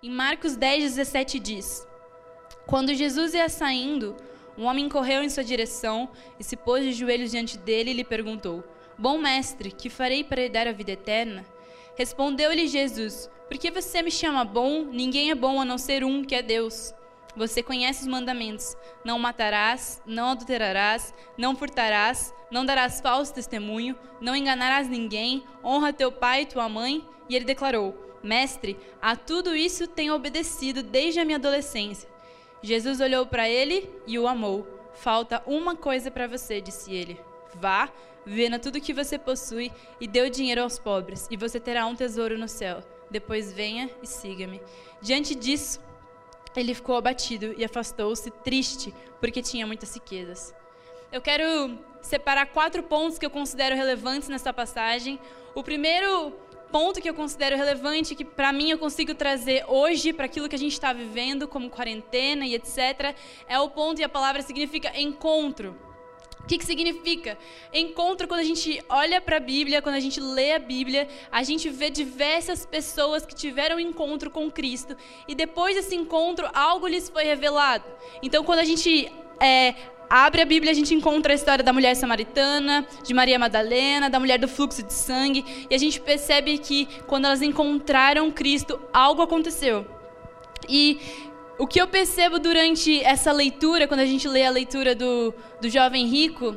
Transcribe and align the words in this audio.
Em 0.00 0.10
Marcos 0.10 0.54
10, 0.54 0.94
17 0.94 1.40
diz: 1.40 1.84
Quando 2.68 2.94
Jesus 2.94 3.34
ia 3.34 3.48
saindo, 3.48 4.14
um 4.56 4.64
homem 4.66 4.88
correu 4.88 5.24
em 5.24 5.28
sua 5.28 5.42
direção 5.42 6.08
e 6.38 6.44
se 6.44 6.56
pôs 6.56 6.84
de 6.84 6.92
joelhos 6.92 7.32
diante 7.32 7.58
dele 7.58 7.90
e 7.90 7.94
lhe 7.94 8.04
perguntou: 8.04 8.62
Bom 8.96 9.18
mestre, 9.18 9.72
que 9.72 9.90
farei 9.90 10.22
para 10.22 10.40
herdar 10.40 10.68
a 10.68 10.72
vida 10.72 10.92
eterna? 10.92 11.44
Respondeu-lhe 11.96 12.68
Jesus: 12.68 13.28
Por 13.48 13.58
que 13.58 13.72
você 13.72 14.00
me 14.00 14.10
chama 14.12 14.44
bom? 14.44 14.84
Ninguém 14.84 15.32
é 15.32 15.34
bom 15.34 15.60
a 15.60 15.64
não 15.64 15.76
ser 15.76 16.04
um, 16.04 16.22
que 16.22 16.36
é 16.36 16.42
Deus. 16.42 16.94
Você 17.34 17.60
conhece 17.60 18.02
os 18.02 18.06
mandamentos: 18.06 18.76
não 19.04 19.18
matarás, 19.18 20.00
não 20.06 20.28
adulterarás, 20.28 21.12
não 21.36 21.56
furtarás, 21.56 22.32
não 22.52 22.64
darás 22.64 23.00
falso 23.00 23.34
testemunho, 23.34 23.98
não 24.20 24.36
enganarás 24.36 24.88
ninguém, 24.88 25.42
honra 25.64 25.92
teu 25.92 26.12
pai 26.12 26.42
e 26.42 26.46
tua 26.46 26.68
mãe. 26.68 27.04
E 27.28 27.34
ele 27.34 27.44
declarou: 27.44 28.07
Mestre, 28.22 28.76
a 29.00 29.14
tudo 29.16 29.54
isso 29.54 29.86
tenho 29.86 30.14
obedecido 30.14 30.82
desde 30.82 31.20
a 31.20 31.24
minha 31.24 31.38
adolescência. 31.38 32.08
Jesus 32.62 33.00
olhou 33.00 33.26
para 33.26 33.48
ele 33.48 33.88
e 34.06 34.18
o 34.18 34.26
amou. 34.26 34.66
Falta 34.94 35.42
uma 35.46 35.76
coisa 35.76 36.10
para 36.10 36.26
você, 36.26 36.60
disse 36.60 36.92
ele. 36.92 37.20
Vá, 37.54 37.90
venda 38.26 38.58
tudo 38.58 38.80
que 38.80 38.92
você 38.92 39.18
possui 39.18 39.72
e 40.00 40.06
dê 40.06 40.22
o 40.22 40.30
dinheiro 40.30 40.62
aos 40.62 40.78
pobres, 40.78 41.26
e 41.30 41.36
você 41.36 41.58
terá 41.60 41.86
um 41.86 41.94
tesouro 41.94 42.36
no 42.36 42.48
céu. 42.48 42.82
Depois 43.10 43.52
venha 43.52 43.88
e 44.02 44.06
siga-me. 44.06 44.60
Diante 45.00 45.34
disso, 45.34 45.80
ele 46.54 46.74
ficou 46.74 46.96
abatido 46.96 47.54
e 47.56 47.64
afastou-se, 47.64 48.30
triste, 48.30 48.92
porque 49.20 49.40
tinha 49.40 49.66
muitas 49.66 49.94
riquezas. 49.94 50.54
Eu 51.10 51.22
quero 51.22 51.78
separar 52.02 52.46
quatro 52.46 52.82
pontos 52.82 53.18
que 53.18 53.24
eu 53.24 53.30
considero 53.30 53.74
relevantes 53.74 54.28
nessa 54.28 54.52
passagem. 54.52 55.18
O 55.54 55.62
primeiro 55.62 56.32
ponto 56.70 57.00
que 57.00 57.08
eu 57.08 57.14
considero 57.14 57.56
relevante, 57.56 58.14
que 58.14 58.24
para 58.24 58.52
mim 58.52 58.70
eu 58.70 58.78
consigo 58.78 59.14
trazer 59.14 59.64
hoje 59.68 60.12
para 60.12 60.26
aquilo 60.26 60.48
que 60.48 60.56
a 60.56 60.58
gente 60.58 60.72
está 60.72 60.92
vivendo, 60.92 61.48
como 61.48 61.70
quarentena 61.70 62.46
e 62.46 62.54
etc., 62.54 63.14
é 63.48 63.58
o 63.58 63.68
ponto 63.68 64.00
e 64.00 64.04
a 64.04 64.08
palavra 64.08 64.42
significa 64.42 64.92
encontro. 64.98 65.76
O 66.40 66.46
que, 66.48 66.56
que 66.56 66.64
significa? 66.64 67.36
Encontro, 67.74 68.26
quando 68.26 68.40
a 68.40 68.44
gente 68.44 68.82
olha 68.88 69.20
para 69.20 69.36
a 69.36 69.40
Bíblia, 69.40 69.82
quando 69.82 69.96
a 69.96 70.00
gente 70.00 70.18
lê 70.18 70.54
a 70.54 70.58
Bíblia, 70.58 71.06
a 71.30 71.42
gente 71.42 71.68
vê 71.68 71.90
diversas 71.90 72.64
pessoas 72.64 73.26
que 73.26 73.34
tiveram 73.34 73.78
encontro 73.78 74.30
com 74.30 74.50
Cristo 74.50 74.96
e 75.26 75.34
depois 75.34 75.76
desse 75.76 75.94
encontro 75.94 76.48
algo 76.54 76.86
lhes 76.86 77.10
foi 77.10 77.24
revelado. 77.24 77.84
Então, 78.22 78.42
quando 78.44 78.60
a 78.60 78.64
gente 78.64 79.12
é, 79.40 79.74
abre 80.08 80.42
a 80.42 80.44
Bíblia, 80.44 80.72
a 80.72 80.74
gente 80.74 80.94
encontra 80.94 81.32
a 81.32 81.36
história 81.36 81.62
da 81.62 81.72
mulher 81.72 81.94
samaritana, 81.94 82.86
de 83.02 83.12
Maria 83.12 83.38
Madalena, 83.38 84.08
da 84.08 84.18
mulher 84.18 84.38
do 84.38 84.48
fluxo 84.48 84.82
de 84.82 84.92
sangue, 84.92 85.66
e 85.68 85.74
a 85.74 85.78
gente 85.78 86.00
percebe 86.00 86.58
que 86.58 86.88
quando 87.06 87.26
elas 87.26 87.42
encontraram 87.42 88.30
Cristo, 88.30 88.80
algo 88.92 89.22
aconteceu. 89.22 89.86
E 90.68 91.00
o 91.58 91.66
que 91.66 91.80
eu 91.80 91.88
percebo 91.88 92.38
durante 92.38 93.02
essa 93.02 93.32
leitura, 93.32 93.88
quando 93.88 94.00
a 94.00 94.06
gente 94.06 94.28
lê 94.28 94.44
a 94.44 94.50
leitura 94.50 94.94
do, 94.94 95.34
do 95.60 95.68
jovem 95.68 96.06
rico, 96.06 96.56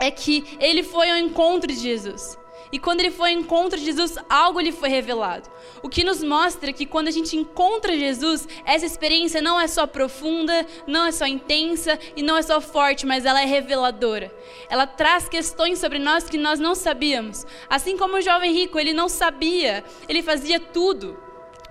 é 0.00 0.10
que 0.10 0.44
ele 0.58 0.82
foi 0.82 1.10
ao 1.10 1.18
encontro 1.18 1.72
de 1.72 1.78
Jesus. 1.78 2.38
E 2.72 2.78
quando 2.78 3.00
ele 3.00 3.10
foi 3.10 3.34
ao 3.34 3.38
encontro 3.38 3.78
de 3.78 3.84
Jesus, 3.84 4.16
algo 4.30 4.58
lhe 4.58 4.72
foi 4.72 4.88
revelado. 4.88 5.48
O 5.82 5.90
que 5.90 6.02
nos 6.02 6.22
mostra 6.22 6.72
que 6.72 6.86
quando 6.86 7.08
a 7.08 7.10
gente 7.10 7.36
encontra 7.36 7.98
Jesus, 7.98 8.48
essa 8.64 8.86
experiência 8.86 9.42
não 9.42 9.60
é 9.60 9.68
só 9.68 9.86
profunda, 9.86 10.66
não 10.86 11.04
é 11.04 11.12
só 11.12 11.26
intensa 11.26 11.98
e 12.16 12.22
não 12.22 12.34
é 12.34 12.40
só 12.40 12.62
forte, 12.62 13.04
mas 13.04 13.26
ela 13.26 13.42
é 13.42 13.44
reveladora. 13.44 14.34
Ela 14.70 14.86
traz 14.86 15.28
questões 15.28 15.78
sobre 15.78 15.98
nós 15.98 16.24
que 16.24 16.38
nós 16.38 16.58
não 16.58 16.74
sabíamos. 16.74 17.46
Assim 17.68 17.98
como 17.98 18.16
o 18.16 18.22
jovem 18.22 18.52
rico, 18.54 18.78
ele 18.78 18.94
não 18.94 19.08
sabia, 19.08 19.84
ele 20.08 20.22
fazia 20.22 20.58
tudo. 20.58 21.18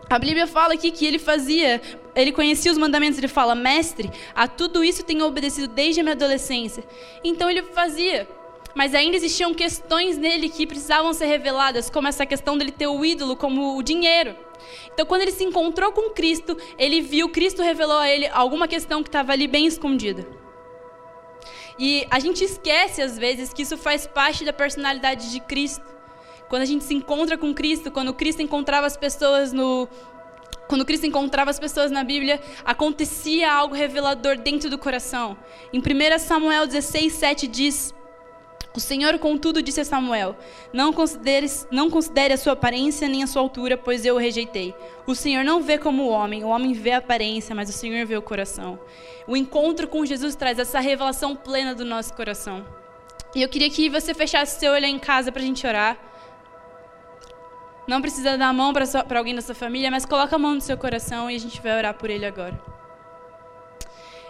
A 0.07 0.19
Bíblia 0.19 0.45
fala 0.45 0.73
aqui 0.73 0.91
que 0.91 1.05
ele 1.05 1.17
fazia, 1.17 1.81
ele 2.13 2.33
conhecia 2.33 2.71
os 2.71 2.77
mandamentos, 2.77 3.17
ele 3.17 3.29
fala, 3.29 3.55
mestre, 3.55 4.11
a 4.35 4.45
tudo 4.47 4.83
isso 4.83 5.03
tenho 5.03 5.25
obedecido 5.25 5.69
desde 5.69 6.01
a 6.01 6.03
minha 6.03 6.13
adolescência. 6.13 6.83
Então 7.23 7.49
ele 7.49 7.63
fazia 7.63 8.27
mas 8.75 8.93
ainda 8.95 9.17
existiam 9.17 9.53
questões 9.53 10.17
nele 10.17 10.49
que 10.49 10.67
precisavam 10.67 11.13
ser 11.13 11.25
reveladas, 11.25 11.89
como 11.89 12.07
essa 12.07 12.25
questão 12.25 12.57
dele 12.57 12.71
ter 12.71 12.87
o 12.87 13.03
ídolo 13.03 13.35
como 13.35 13.77
o 13.77 13.83
dinheiro. 13.83 14.35
Então, 14.93 15.05
quando 15.05 15.21
ele 15.21 15.31
se 15.31 15.43
encontrou 15.43 15.91
com 15.91 16.11
Cristo, 16.11 16.57
ele 16.77 17.01
viu, 17.01 17.29
Cristo 17.29 17.61
revelou 17.61 17.97
a 17.97 18.09
ele 18.09 18.27
alguma 18.27 18.67
questão 18.67 19.01
que 19.01 19.09
estava 19.09 19.31
ali 19.31 19.47
bem 19.47 19.65
escondida. 19.65 20.27
E 21.79 22.05
a 22.11 22.19
gente 22.19 22.43
esquece, 22.43 23.01
às 23.01 23.17
vezes, 23.17 23.53
que 23.53 23.63
isso 23.63 23.77
faz 23.77 24.05
parte 24.05 24.45
da 24.45 24.53
personalidade 24.53 25.31
de 25.31 25.39
Cristo. 25.39 25.85
Quando 26.47 26.61
a 26.63 26.65
gente 26.65 26.83
se 26.83 26.93
encontra 26.93 27.37
com 27.37 27.53
Cristo, 27.53 27.89
quando 27.89 28.13
Cristo 28.13 28.41
encontrava 28.41 28.85
as 28.85 28.97
pessoas 28.97 29.53
no, 29.53 29.87
quando 30.67 30.85
Cristo 30.85 31.05
encontrava 31.05 31.49
as 31.49 31.59
pessoas 31.59 31.91
na 31.91 32.03
Bíblia, 32.03 32.39
acontecia 32.63 33.51
algo 33.51 33.75
revelador 33.75 34.37
dentro 34.37 34.69
do 34.69 34.77
coração. 34.77 35.37
Em 35.73 35.79
1 35.79 36.19
Samuel 36.19 36.65
16, 36.65 37.11
7 37.11 37.47
diz: 37.47 37.93
o 38.73 38.79
Senhor, 38.79 39.19
contudo, 39.19 39.61
disse 39.61 39.81
a 39.81 39.85
Samuel: 39.85 40.35
não, 40.71 40.93
não 41.71 41.89
considere 41.89 42.33
a 42.33 42.37
sua 42.37 42.53
aparência 42.53 43.07
nem 43.09 43.21
a 43.21 43.27
sua 43.27 43.41
altura, 43.41 43.77
pois 43.77 44.05
eu 44.05 44.15
o 44.15 44.17
rejeitei. 44.17 44.73
O 45.05 45.13
Senhor 45.13 45.43
não 45.43 45.61
vê 45.61 45.77
como 45.77 46.03
o 46.03 46.09
homem, 46.09 46.43
o 46.43 46.47
homem 46.47 46.71
vê 46.71 46.91
a 46.91 46.99
aparência, 46.99 47.53
mas 47.53 47.69
o 47.69 47.73
Senhor 47.73 48.05
vê 48.05 48.15
o 48.15 48.21
coração. 48.21 48.79
O 49.27 49.35
encontro 49.35 49.87
com 49.87 50.05
Jesus 50.05 50.35
traz 50.35 50.57
essa 50.57 50.79
revelação 50.79 51.35
plena 51.35 51.75
do 51.75 51.83
nosso 51.83 52.13
coração. 52.13 52.65
E 53.35 53.41
eu 53.41 53.49
queria 53.49 53.69
que 53.69 53.89
você 53.89 54.13
fechasse 54.13 54.59
seu 54.59 54.71
olho 54.71 54.85
em 54.85 54.99
casa 54.99 55.31
para 55.31 55.41
a 55.41 55.45
gente 55.45 55.67
orar. 55.67 55.97
Não 57.87 58.01
precisa 58.01 58.37
dar 58.37 58.47
a 58.47 58.53
mão 58.53 58.71
para 58.71 59.17
alguém 59.17 59.35
da 59.35 59.41
sua 59.41 59.55
família, 59.55 59.91
mas 59.91 60.05
coloca 60.05 60.35
a 60.35 60.39
mão 60.39 60.55
no 60.55 60.61
seu 60.61 60.77
coração 60.77 61.29
e 61.29 61.35
a 61.35 61.39
gente 61.39 61.61
vai 61.61 61.77
orar 61.77 61.93
por 61.93 62.09
ele 62.09 62.25
agora. 62.25 62.57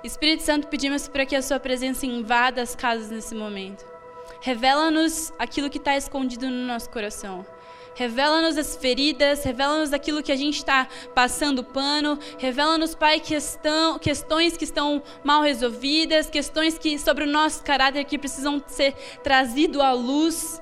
Espírito 0.03 0.41
Santo, 0.41 0.67
pedimos 0.67 1.07
para 1.07 1.27
que 1.27 1.35
a 1.35 1.43
sua 1.43 1.59
presença 1.59 2.07
invada 2.07 2.59
as 2.59 2.73
casas 2.73 3.11
nesse 3.11 3.35
momento. 3.35 3.90
Revela-nos 4.41 5.31
aquilo 5.37 5.69
que 5.69 5.77
está 5.77 5.95
escondido 5.95 6.49
no 6.49 6.65
nosso 6.65 6.89
coração. 6.89 7.45
Revela-nos 7.93 8.57
as 8.57 8.75
feridas, 8.75 9.43
revela-nos 9.43 9.93
aquilo 9.93 10.23
que 10.23 10.31
a 10.31 10.35
gente 10.35 10.57
está 10.57 10.87
passando 11.13 11.63
pano, 11.63 12.17
revela-nos, 12.37 12.95
Pai, 12.95 13.19
questão, 13.19 13.99
questões 13.99 14.57
que 14.57 14.63
estão 14.63 15.03
mal 15.23 15.43
resolvidas, 15.43 16.29
questões 16.29 16.77
que 16.77 16.97
sobre 16.97 17.25
o 17.25 17.27
nosso 17.27 17.63
caráter 17.63 18.05
que 18.05 18.17
precisam 18.17 18.63
ser 18.65 18.93
trazido 19.21 19.81
à 19.81 19.91
luz. 19.91 20.61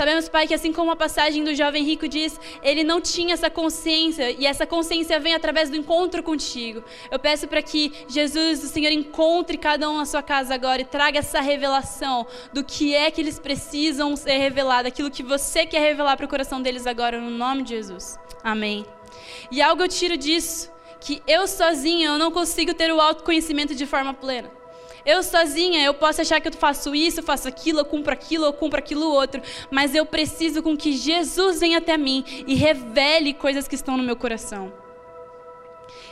Sabemos, 0.00 0.30
Pai, 0.30 0.46
que 0.46 0.54
assim 0.54 0.72
como 0.72 0.90
a 0.90 0.96
passagem 0.96 1.44
do 1.44 1.54
jovem 1.54 1.84
rico 1.84 2.08
diz, 2.08 2.40
ele 2.62 2.82
não 2.82 3.02
tinha 3.02 3.34
essa 3.34 3.50
consciência 3.50 4.30
e 4.30 4.46
essa 4.46 4.66
consciência 4.66 5.20
vem 5.20 5.34
através 5.34 5.68
do 5.68 5.76
encontro 5.76 6.22
contigo. 6.22 6.82
Eu 7.10 7.18
peço 7.18 7.46
para 7.46 7.60
que 7.60 7.92
Jesus, 8.08 8.64
o 8.64 8.68
Senhor, 8.68 8.92
encontre 8.92 9.58
cada 9.58 9.90
um 9.90 9.98
na 9.98 10.06
sua 10.06 10.22
casa 10.22 10.54
agora 10.54 10.80
e 10.80 10.86
traga 10.86 11.18
essa 11.18 11.42
revelação 11.42 12.26
do 12.50 12.64
que 12.64 12.94
é 12.94 13.10
que 13.10 13.20
eles 13.20 13.38
precisam 13.38 14.16
ser 14.16 14.38
revelado, 14.38 14.88
aquilo 14.88 15.10
que 15.10 15.22
você 15.22 15.66
quer 15.66 15.80
revelar 15.80 16.16
para 16.16 16.24
o 16.24 16.28
coração 16.30 16.62
deles 16.62 16.86
agora, 16.86 17.20
no 17.20 17.30
nome 17.30 17.62
de 17.62 17.74
Jesus. 17.74 18.18
Amém. 18.42 18.86
E 19.50 19.60
algo 19.60 19.82
eu 19.82 19.88
tiro 19.88 20.16
disso, 20.16 20.72
que 20.98 21.22
eu 21.26 21.46
sozinha 21.46 22.08
eu 22.08 22.18
não 22.18 22.30
consigo 22.30 22.72
ter 22.72 22.90
o 22.90 22.98
autoconhecimento 22.98 23.74
de 23.74 23.84
forma 23.84 24.14
plena. 24.14 24.59
Eu 25.10 25.24
sozinha, 25.24 25.82
eu 25.82 25.92
posso 25.92 26.20
achar 26.20 26.40
que 26.40 26.46
eu 26.46 26.52
faço 26.52 26.94
isso, 26.94 27.20
faço 27.20 27.48
aquilo, 27.48 27.80
eu 27.80 27.84
cumpro 27.84 28.12
aquilo, 28.12 28.44
eu 28.44 28.52
cumpro 28.52 28.78
aquilo 28.78 29.12
outro, 29.12 29.42
mas 29.68 29.92
eu 29.92 30.06
preciso 30.06 30.62
com 30.62 30.76
que 30.76 30.92
Jesus 30.92 31.58
venha 31.58 31.78
até 31.78 31.96
mim 31.96 32.24
e 32.46 32.54
revele 32.54 33.34
coisas 33.34 33.66
que 33.66 33.74
estão 33.74 33.96
no 33.96 34.04
meu 34.04 34.14
coração. 34.14 34.72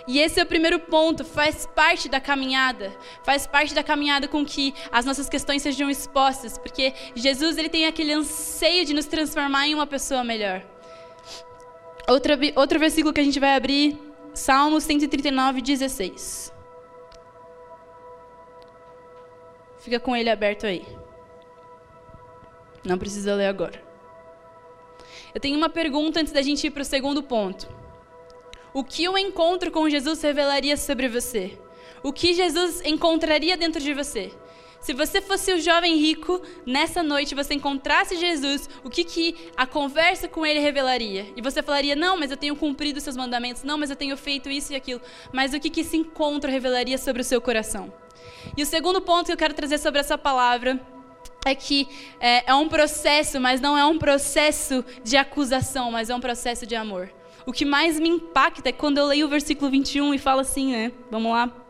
E 0.09 0.19
esse 0.19 0.41
é 0.41 0.43
o 0.43 0.47
primeiro 0.47 0.81
ponto, 0.81 1.25
faz 1.25 1.65
parte 1.65 2.09
da 2.09 2.19
caminhada, 2.19 2.93
faz 3.23 3.47
parte 3.47 3.73
da 3.73 3.85
caminhada 3.85 4.27
com 4.27 4.45
que 4.45 4.75
as 4.91 5.05
nossas 5.05 5.29
questões 5.29 5.63
sejam 5.63 5.89
expostas, 5.89 6.59
porque 6.59 6.93
Jesus 7.15 7.57
ele 7.57 7.69
tem 7.69 7.87
aquele 7.87 8.13
anseio 8.13 8.85
de 8.85 8.95
nos 8.95 9.07
transformar 9.07 9.69
em 9.69 9.77
uma 9.77 9.87
pessoa 9.87 10.25
melhor. 10.25 10.61
Outro, 12.09 12.33
outro 12.57 12.81
versículo 12.81 13.15
que 13.15 13.21
a 13.21 13.25
gente 13.25 13.39
vai 13.39 13.55
abrir, 13.55 13.97
Salmos 14.35 14.83
139, 14.83 15.63
16. 15.63 16.58
Fica 19.89 19.99
com 19.99 20.15
ele 20.15 20.29
aberto 20.29 20.67
aí. 20.67 20.85
Não 22.85 22.99
precisa 22.99 23.35
ler 23.35 23.47
agora. 23.47 23.83
Eu 25.35 25.41
tenho 25.41 25.57
uma 25.57 25.71
pergunta 25.71 26.21
antes 26.21 26.31
da 26.31 26.43
gente 26.43 26.67
ir 26.67 26.71
para 26.71 26.83
o 26.83 26.85
segundo 26.85 27.23
ponto. 27.23 27.67
O 28.75 28.85
que 28.85 29.09
o 29.09 29.17
encontro 29.17 29.71
com 29.71 29.89
Jesus 29.89 30.21
revelaria 30.21 30.77
sobre 30.77 31.09
você? 31.09 31.59
O 32.03 32.13
que 32.13 32.35
Jesus 32.35 32.83
encontraria 32.85 33.57
dentro 33.57 33.81
de 33.81 33.95
você? 33.95 34.31
Se 34.81 34.95
você 34.95 35.21
fosse 35.21 35.53
o 35.53 35.61
jovem 35.61 35.97
rico, 35.97 36.41
nessa 36.65 37.03
noite 37.03 37.35
você 37.35 37.55
encontrasse 37.55 38.17
Jesus, 38.17 38.69
o 38.85 38.89
que, 38.89 39.05
que 39.05 39.51
a 39.57 39.67
conversa 39.67 40.29
com 40.29 40.47
ele 40.47 40.61
revelaria? 40.61 41.27
E 41.37 41.43
você 41.43 41.63
falaria: 41.63 41.97
Não, 41.97 42.17
mas 42.17 42.31
eu 42.31 42.37
tenho 42.37 42.55
cumprido 42.57 43.01
seus 43.01 43.17
mandamentos, 43.17 43.65
não, 43.65 43.77
mas 43.77 43.91
eu 43.91 43.97
tenho 43.97 44.17
feito 44.17 44.49
isso 44.49 44.73
e 44.73 44.77
aquilo. 44.77 45.01
Mas 45.33 45.53
o 45.53 45.61
que, 45.61 45.69
que 45.69 45.81
esse 45.81 45.97
encontro 45.97 46.51
revelaria 46.51 46.97
sobre 46.97 47.23
o 47.23 47.25
seu 47.25 47.41
coração? 47.41 47.93
E 48.57 48.63
o 48.63 48.67
segundo 48.67 49.01
ponto 49.01 49.27
que 49.27 49.33
eu 49.33 49.37
quero 49.37 49.55
trazer 49.55 49.79
sobre 49.79 50.01
essa 50.01 50.17
palavra 50.17 50.81
é 51.45 51.55
que 51.55 51.89
é, 52.21 52.51
é 52.51 52.55
um 52.55 52.69
processo, 52.69 53.41
mas 53.41 53.61
não 53.61 53.77
é 53.77 53.85
um 53.85 53.99
processo 53.99 54.85
de 55.03 55.17
acusação, 55.17 55.91
mas 55.91 56.09
é 56.11 56.15
um 56.15 56.21
processo 56.21 56.67
de 56.67 56.77
amor. 56.77 57.11
o 57.47 57.53
que 57.53 57.65
mais 57.65 57.99
me 57.99 58.09
impacta 58.09 58.69
é 58.69 58.73
quando 58.73 58.99
eu 58.99 59.07
leio 59.07 59.27
o 59.27 59.29
versículo 59.29 59.71
21 59.71 60.15
e 60.15 60.19
fala 60.19 60.43
assim, 60.43 60.73
né? 60.73 60.93
Vamos 61.11 61.33
lá. 61.33 61.68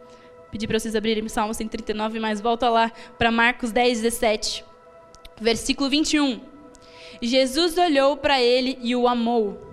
Pedir 0.50 0.66
para 0.66 0.78
vocês 0.78 0.96
abrirem 0.96 1.24
o 1.24 1.28
Salmo 1.28 1.52
139, 1.52 2.18
mas 2.18 2.40
volta 2.40 2.68
lá 2.68 2.90
para 3.18 3.30
Marcos 3.30 3.70
10, 3.70 4.00
17. 4.00 4.64
Versículo 5.40 5.90
21. 5.90 6.40
Jesus 7.20 7.76
olhou 7.76 8.16
para 8.16 8.40
ele 8.40 8.78
e 8.80 8.96
o 8.96 9.06
amou. 9.06 9.68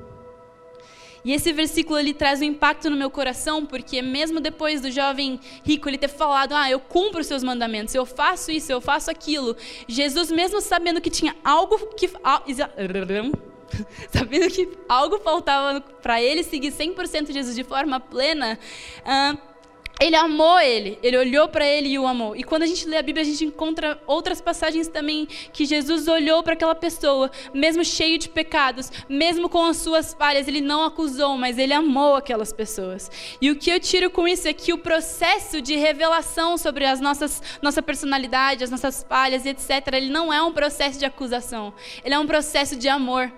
E 1.26 1.34
esse 1.34 1.52
versículo 1.52 1.98
ele 1.98 2.14
traz 2.14 2.40
um 2.40 2.44
impacto 2.44 2.88
no 2.88 2.96
meu 2.96 3.10
coração, 3.10 3.66
porque 3.66 4.00
mesmo 4.00 4.40
depois 4.40 4.80
do 4.80 4.92
jovem 4.92 5.40
rico 5.64 5.90
ele 5.90 5.98
ter 5.98 6.08
falado: 6.08 6.54
"Ah, 6.54 6.70
eu 6.70 6.80
cumpro 6.80 7.22
os 7.22 7.26
seus 7.26 7.44
mandamentos, 7.44 7.96
eu 7.96 8.06
faço 8.06 8.52
isso, 8.52 8.72
eu 8.72 8.80
faço 8.80 9.10
aquilo", 9.10 9.58
Jesus 9.88 10.30
mesmo 10.30 10.62
sabendo 10.62 11.02
que 11.02 11.10
tinha 11.10 11.36
algo 11.44 11.96
que 11.96 12.08
sabendo 14.12 14.52
que 14.52 14.70
algo 14.88 15.18
faltava 15.18 15.82
para 15.82 16.22
ele 16.22 16.44
seguir 16.44 16.72
100% 16.72 17.32
Jesus 17.32 17.56
de 17.56 17.64
forma 17.64 18.00
plena, 18.00 18.60
uh, 19.02 19.55
ele 20.00 20.16
amou 20.16 20.60
ele, 20.60 21.00
ele 21.02 21.18
olhou 21.18 21.48
para 21.48 21.66
ele 21.66 21.90
e 21.90 22.00
o 22.00 22.06
amou. 22.06 22.36
E 22.36 22.44
quando 22.44 22.64
a 22.64 22.66
gente 22.66 22.88
lê 22.88 22.98
a 22.98 23.02
Bíblia, 23.02 23.24
a 23.24 23.26
gente 23.26 23.46
encontra 23.46 24.00
outras 24.06 24.42
passagens 24.42 24.88
também 24.88 25.26
que 25.54 25.66
Jesus 25.66 26.08
olhou 26.08 26.44
para 26.44 26.54
aquela 26.54 26.76
pessoa, 26.76 27.32
mesmo 27.54 27.84
cheio 27.84 28.18
de 28.18 28.28
pecados, 28.28 28.92
mesmo 29.08 29.48
com 29.48 29.66
as 29.66 29.78
suas 29.78 30.14
falhas, 30.14 30.48
ele 30.48 30.62
não 30.62 30.84
acusou, 30.84 31.38
mas 31.38 31.58
ele 31.58 31.74
amou 31.74 32.16
aquelas 32.16 32.52
pessoas. 32.52 33.10
E 33.42 33.50
o 33.50 33.56
que 33.56 33.70
eu 33.70 33.80
tiro 33.80 34.10
com 34.10 34.28
isso 34.28 34.48
é 34.48 34.54
que 34.54 34.74
o 34.74 34.78
processo 34.78 35.62
de 35.62 35.76
revelação 35.76 36.58
sobre 36.58 36.86
as 36.86 37.00
nossas 37.00 37.42
nossa 37.62 37.82
personalidade, 37.82 38.64
as 38.64 38.70
nossas 38.70 39.06
falhas, 39.08 39.46
etc, 39.46 39.94
ele 39.94 40.10
não 40.10 40.32
é 40.32 40.42
um 40.42 40.52
processo 40.52 41.00
de 41.00 41.06
acusação, 41.06 41.74
ele 42.04 42.14
é 42.14 42.20
um 42.20 42.28
processo 42.28 42.76
de 42.76 42.90
amor. 42.90 43.32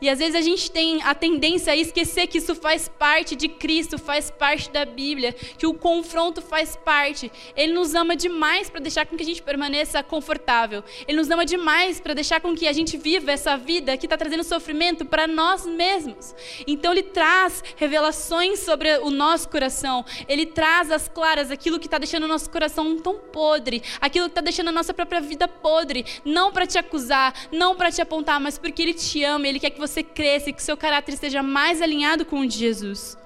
E 0.00 0.08
às 0.08 0.18
vezes 0.18 0.34
a 0.34 0.40
gente 0.40 0.70
tem 0.70 1.02
a 1.02 1.14
tendência 1.14 1.72
a 1.72 1.76
esquecer 1.76 2.26
que 2.26 2.38
isso 2.38 2.54
faz 2.54 2.88
parte 2.88 3.36
de 3.36 3.48
Cristo, 3.48 3.98
faz 3.98 4.30
parte 4.30 4.70
da 4.70 4.84
Bíblia, 4.84 5.32
que 5.32 5.66
o 5.66 5.74
confronto 5.74 6.40
faz 6.40 6.74
parte. 6.74 7.30
Ele 7.54 7.72
nos 7.72 7.94
ama 7.94 8.16
demais 8.16 8.70
para 8.70 8.80
deixar 8.80 9.06
com 9.06 9.16
que 9.16 9.22
a 9.22 9.26
gente 9.26 9.42
permaneça 9.42 10.02
confortável. 10.02 10.82
Ele 11.06 11.18
nos 11.18 11.30
ama 11.30 11.44
demais 11.44 12.00
para 12.00 12.14
deixar 12.14 12.40
com 12.40 12.54
que 12.54 12.66
a 12.66 12.72
gente 12.72 12.96
viva 12.96 13.30
essa 13.30 13.56
vida 13.56 13.96
que 13.96 14.06
está 14.06 14.16
trazendo 14.16 14.42
sofrimento 14.42 15.04
para 15.04 15.26
nós 15.26 15.66
mesmos. 15.66 16.34
Então 16.66 16.92
ele 16.92 17.02
traz 17.02 17.62
revelações 17.76 18.60
sobre 18.60 18.98
o 18.98 19.10
nosso 19.10 19.48
coração. 19.48 20.04
Ele 20.26 20.46
traz 20.46 20.90
as 20.90 21.08
claras 21.08 21.50
aquilo 21.50 21.78
que 21.78 21.86
está 21.86 21.98
deixando 21.98 22.24
o 22.24 22.28
nosso 22.28 22.48
coração 22.48 22.96
tão 22.98 23.16
podre, 23.16 23.82
aquilo 24.00 24.26
que 24.26 24.32
está 24.32 24.40
deixando 24.40 24.68
a 24.68 24.72
nossa 24.72 24.94
própria 24.94 25.20
vida 25.20 25.46
podre, 25.46 26.06
não 26.24 26.52
para 26.52 26.66
te 26.66 26.78
acusar, 26.78 27.34
não 27.52 27.76
para 27.76 27.90
te 27.90 28.00
apontar, 28.00 28.40
mas 28.40 28.56
porque 28.56 28.80
ele 28.82 28.94
te 28.94 29.22
ama, 29.24 29.46
ele 29.46 29.60
quer 29.60 29.70
que 29.70 29.78
você 29.78 29.89
você 29.90 30.02
cresça 30.02 30.50
e 30.50 30.52
que 30.52 30.62
seu 30.62 30.76
caráter 30.76 31.12
esteja 31.12 31.42
mais 31.42 31.82
alinhado 31.82 32.24
com 32.24 32.40
o 32.40 32.46
de 32.46 32.56
Jesus. 32.56 33.18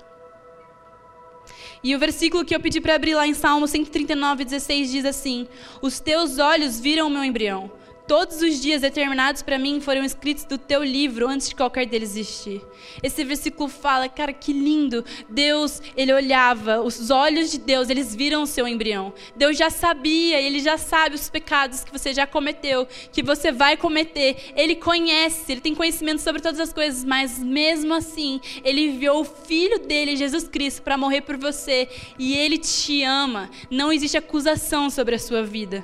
E 1.83 1.95
o 1.95 1.99
versículo 1.99 2.45
que 2.45 2.55
eu 2.55 2.61
pedi 2.61 2.81
para 2.81 2.95
abrir 2.95 3.15
lá 3.15 3.27
em 3.27 3.35
Salmo 3.35 3.69
139, 3.69 4.45
16 4.45 4.91
diz 4.91 5.05
assim: 5.05 5.47
Os 5.83 6.01
teus 6.01 6.39
olhos 6.39 6.81
viram 6.81 7.07
o 7.07 7.11
meu 7.11 7.23
embrião. 7.23 7.71
Todos 8.07 8.43
os 8.43 8.61
dias 8.61 8.83
determinados 8.83 9.41
para 9.41 9.59
mim 9.59 9.81
foram 9.81 10.05
escritos 10.05 10.45
do 10.45 10.59
teu 10.59 10.85
livro 10.85 11.27
antes 11.27 11.49
de 11.49 11.55
qualquer 11.55 11.87
deles 11.87 12.11
existir. 12.11 12.61
Esse 13.03 13.25
versículo 13.25 13.67
fala, 13.67 14.11
cara, 14.11 14.31
que 14.31 14.53
lindo. 14.53 15.03
Deus, 15.27 15.81
ele 15.97 16.13
olhava, 16.13 16.83
os 16.83 17.11
olhos 17.11 17.51
de 17.51 17.59
Deus, 17.59 17.89
eles 17.89 18.15
viram 18.15 18.43
o 18.43 18.47
seu 18.47 18.69
embrião. 18.69 19.15
Deus 19.35 19.57
já 19.57 19.71
sabia, 19.71 20.39
ele 20.39 20.61
já 20.61 20.77
sabe 20.77 21.15
os 21.15 21.31
pecados 21.31 21.83
que 21.83 21.91
você 21.91 22.13
já 22.13 22.27
cometeu, 22.27 22.87
que 23.11 23.23
você 23.23 23.51
vai 23.51 23.75
cometer. 23.75 24.53
Ele 24.55 24.77
conhece, 24.77 25.53
ele 25.53 25.63
tem 25.63 25.75
conhecimento 25.75 26.21
sobre 26.21 26.43
todas 26.43 26.61
as 26.61 26.75
coisas, 26.75 27.05
mas 27.05 27.39
mesmo 27.39 27.95
assim, 27.95 28.39
ele 28.63 28.89
enviou 28.89 29.23
o 29.23 29.25
filho 29.25 29.79
dele, 29.79 30.15
Jesus 30.15 30.47
Cristo, 30.47 30.83
para 30.83 30.99
morrer 30.99 31.23
por 31.23 31.39
você, 31.39 31.89
e 32.19 32.37
ele 32.37 32.59
te 32.59 33.03
ama. 33.03 33.51
Não 33.71 33.91
existe 33.91 34.19
acusação 34.19 34.91
sobre 34.91 35.15
a 35.15 35.19
sua 35.19 35.43
vida. 35.43 35.83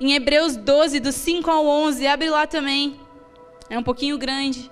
Em 0.00 0.14
Hebreus 0.14 0.56
12, 0.56 1.00
do 1.00 1.12
5 1.12 1.50
ao 1.50 1.66
11, 1.66 2.06
abre 2.06 2.30
lá 2.30 2.46
também. 2.46 2.98
É 3.68 3.78
um 3.78 3.82
pouquinho 3.82 4.18
grande. 4.18 4.70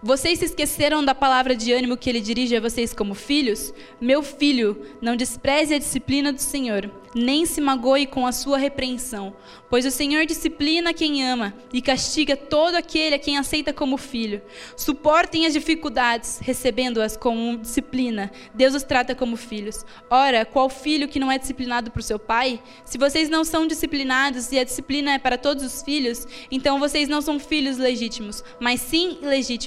Vocês 0.00 0.38
se 0.38 0.44
esqueceram 0.44 1.04
da 1.04 1.14
palavra 1.14 1.56
de 1.56 1.72
ânimo 1.72 1.96
que 1.96 2.08
ele 2.08 2.20
dirige 2.20 2.56
a 2.56 2.60
vocês 2.60 2.94
como 2.94 3.14
filhos? 3.14 3.74
Meu 4.00 4.22
filho, 4.22 4.86
não 5.00 5.16
despreze 5.16 5.74
a 5.74 5.78
disciplina 5.78 6.32
do 6.32 6.40
Senhor, 6.40 6.88
nem 7.14 7.46
se 7.46 7.60
magoe 7.60 8.06
com 8.06 8.26
a 8.26 8.32
sua 8.32 8.58
repreensão, 8.58 9.34
pois 9.68 9.84
o 9.84 9.90
Senhor 9.90 10.24
disciplina 10.26 10.94
quem 10.94 11.26
ama 11.28 11.54
e 11.72 11.82
castiga 11.82 12.36
todo 12.36 12.74
aquele 12.74 13.14
a 13.14 13.18
quem 13.18 13.36
aceita 13.36 13.72
como 13.72 13.96
filho. 13.96 14.42
Suportem 14.76 15.46
as 15.46 15.52
dificuldades, 15.52 16.38
recebendo-as 16.40 17.16
como 17.16 17.58
disciplina. 17.58 18.30
Deus 18.54 18.74
os 18.74 18.82
trata 18.82 19.14
como 19.14 19.36
filhos. 19.36 19.84
Ora, 20.10 20.44
qual 20.44 20.68
filho 20.68 21.08
que 21.08 21.18
não 21.18 21.30
é 21.30 21.38
disciplinado 21.38 21.90
por 21.90 22.02
seu 22.02 22.18
pai? 22.18 22.60
Se 22.84 22.98
vocês 22.98 23.28
não 23.28 23.44
são 23.44 23.66
disciplinados 23.66 24.50
e 24.52 24.58
a 24.58 24.64
disciplina 24.64 25.12
é 25.12 25.18
para 25.18 25.38
todos 25.38 25.64
os 25.64 25.82
filhos, 25.82 26.26
então 26.50 26.78
vocês 26.78 27.08
não 27.08 27.20
são 27.20 27.38
filhos 27.38 27.76
legítimos, 27.76 28.42
mas 28.60 28.80
sim 28.80 29.18
ilegítimos 29.22 29.58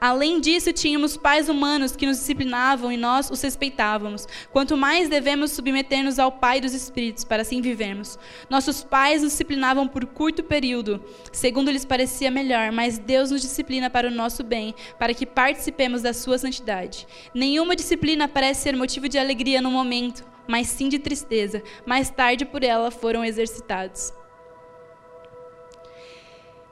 Além 0.00 0.40
disso, 0.40 0.72
tínhamos 0.72 1.16
pais 1.16 1.48
humanos 1.48 1.96
que 1.96 2.06
nos 2.06 2.18
disciplinavam 2.18 2.92
e 2.92 2.96
nós 2.96 3.30
os 3.30 3.40
respeitávamos. 3.40 4.26
Quanto 4.52 4.76
mais 4.76 5.08
devemos 5.08 5.52
submeter-nos 5.52 6.18
ao 6.18 6.30
Pai 6.30 6.60
dos 6.60 6.73
Espíritos, 6.74 7.24
para 7.24 7.42
assim 7.42 7.60
vivermos. 7.60 8.18
Nossos 8.50 8.84
pais 8.84 9.22
nos 9.22 9.32
disciplinavam 9.32 9.88
por 9.88 10.04
curto 10.04 10.42
período, 10.44 11.02
segundo 11.32 11.70
lhes 11.70 11.84
parecia 11.84 12.30
melhor, 12.30 12.72
mas 12.72 12.98
Deus 12.98 13.30
nos 13.30 13.40
disciplina 13.40 13.88
para 13.88 14.08
o 14.08 14.10
nosso 14.10 14.44
bem, 14.44 14.74
para 14.98 15.14
que 15.14 15.24
participemos 15.24 16.02
da 16.02 16.12
sua 16.12 16.36
santidade. 16.36 17.06
Nenhuma 17.34 17.74
disciplina 17.74 18.28
parece 18.28 18.62
ser 18.62 18.76
motivo 18.76 19.08
de 19.08 19.18
alegria 19.18 19.62
no 19.62 19.70
momento, 19.70 20.24
mas 20.46 20.66
sim 20.66 20.88
de 20.88 20.98
tristeza. 20.98 21.62
Mais 21.86 22.10
tarde, 22.10 22.44
por 22.44 22.62
ela, 22.62 22.90
foram 22.90 23.24
exercitados. 23.24 24.12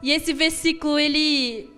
E 0.02 0.10
esse 0.10 0.32
versículo, 0.32 0.98
ele 0.98 1.70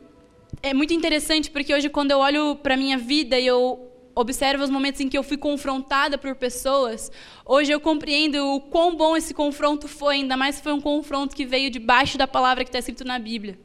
é 0.63 0.73
muito 0.73 0.95
interessante 0.95 1.51
porque 1.51 1.75
hoje, 1.75 1.91
quando 1.91 2.11
eu 2.11 2.19
olho 2.19 2.57
para 2.57 2.77
minha 2.77 2.97
vida 2.97 3.39
e 3.39 3.47
eu 3.47 3.94
observo 4.15 4.63
os 4.63 4.71
momentos 4.71 5.01
em 5.01 5.09
que 5.09 5.19
eu 5.19 5.23
fui 5.23 5.37
confrontada 5.37 6.17
por 6.17 6.35
pessoas, 6.35 7.11
hoje 7.45 7.73
eu 7.73 7.81
compreendo 7.81 8.37
o 8.55 8.61
quão 8.61 8.97
bom 8.97 9.17
esse 9.17 9.35
confronto 9.35 9.89
foi, 9.89 10.17
ainda 10.17 10.37
mais 10.37 10.57
se 10.57 10.63
foi 10.63 10.73
um 10.73 10.81
confronto 10.81 11.35
que 11.35 11.45
veio 11.45 11.71
debaixo 11.71 12.17
da 12.17 12.27
palavra 12.27 12.65
que 12.65 12.69
está 12.69 12.79
escrito 12.79 13.05
na 13.05 13.19
Bíblia. 13.19 13.59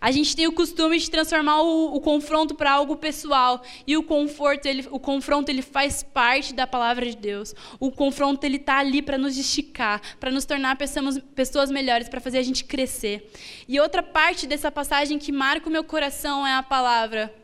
A 0.00 0.10
gente 0.10 0.34
tem 0.34 0.46
o 0.46 0.52
costume 0.52 0.98
de 0.98 1.10
transformar 1.10 1.60
o, 1.60 1.94
o 1.94 2.00
confronto 2.00 2.54
para 2.54 2.72
algo 2.72 2.96
pessoal 2.96 3.62
e 3.86 3.98
o 3.98 4.02
conforto, 4.02 4.66
ele, 4.66 4.86
o 4.90 4.98
confronto 4.98 5.50
ele 5.50 5.60
faz 5.60 6.02
parte 6.02 6.54
da 6.54 6.66
palavra 6.66 7.04
de 7.04 7.16
Deus. 7.16 7.54
O 7.78 7.90
confronto 7.90 8.44
ele 8.44 8.56
está 8.56 8.78
ali 8.78 9.02
para 9.02 9.18
nos 9.18 9.36
esticar, 9.36 10.00
para 10.18 10.30
nos 10.30 10.46
tornar 10.46 10.76
pessoas, 10.76 11.18
pessoas 11.34 11.70
melhores, 11.70 12.08
para 12.08 12.20
fazer 12.20 12.38
a 12.38 12.42
gente 12.42 12.64
crescer. 12.64 13.30
E 13.68 13.78
outra 13.78 14.02
parte 14.02 14.46
dessa 14.46 14.70
passagem 14.70 15.18
que 15.18 15.30
marca 15.30 15.68
o 15.68 15.72
meu 15.72 15.84
coração 15.84 16.46
é 16.46 16.54
a 16.54 16.62
palavra: 16.62 17.34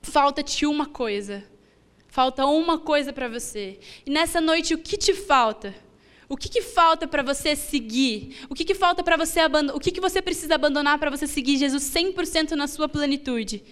falta-te 0.00 0.64
uma 0.64 0.86
coisa. 0.86 1.55
Falta 2.16 2.46
uma 2.46 2.78
coisa 2.78 3.12
para 3.12 3.28
você. 3.28 3.78
E 4.06 4.10
nessa 4.10 4.40
noite 4.40 4.72
o 4.72 4.78
que 4.78 4.96
te 4.96 5.12
falta? 5.12 5.74
O 6.26 6.34
que, 6.34 6.48
que 6.48 6.62
falta 6.62 7.06
para 7.06 7.22
você 7.22 7.54
seguir? 7.54 8.38
O 8.48 8.54
que, 8.54 8.64
que 8.64 8.74
falta 8.74 9.02
para 9.02 9.18
você 9.18 9.40
abandonar? 9.40 9.76
O 9.76 9.78
que, 9.78 9.90
que 9.90 10.00
você 10.00 10.22
precisa 10.22 10.54
abandonar 10.54 10.98
para 10.98 11.10
você 11.10 11.26
seguir 11.26 11.58
Jesus 11.58 11.82
100% 11.82 12.52
na 12.52 12.66
sua 12.66 12.88
plenitude? 12.88 13.62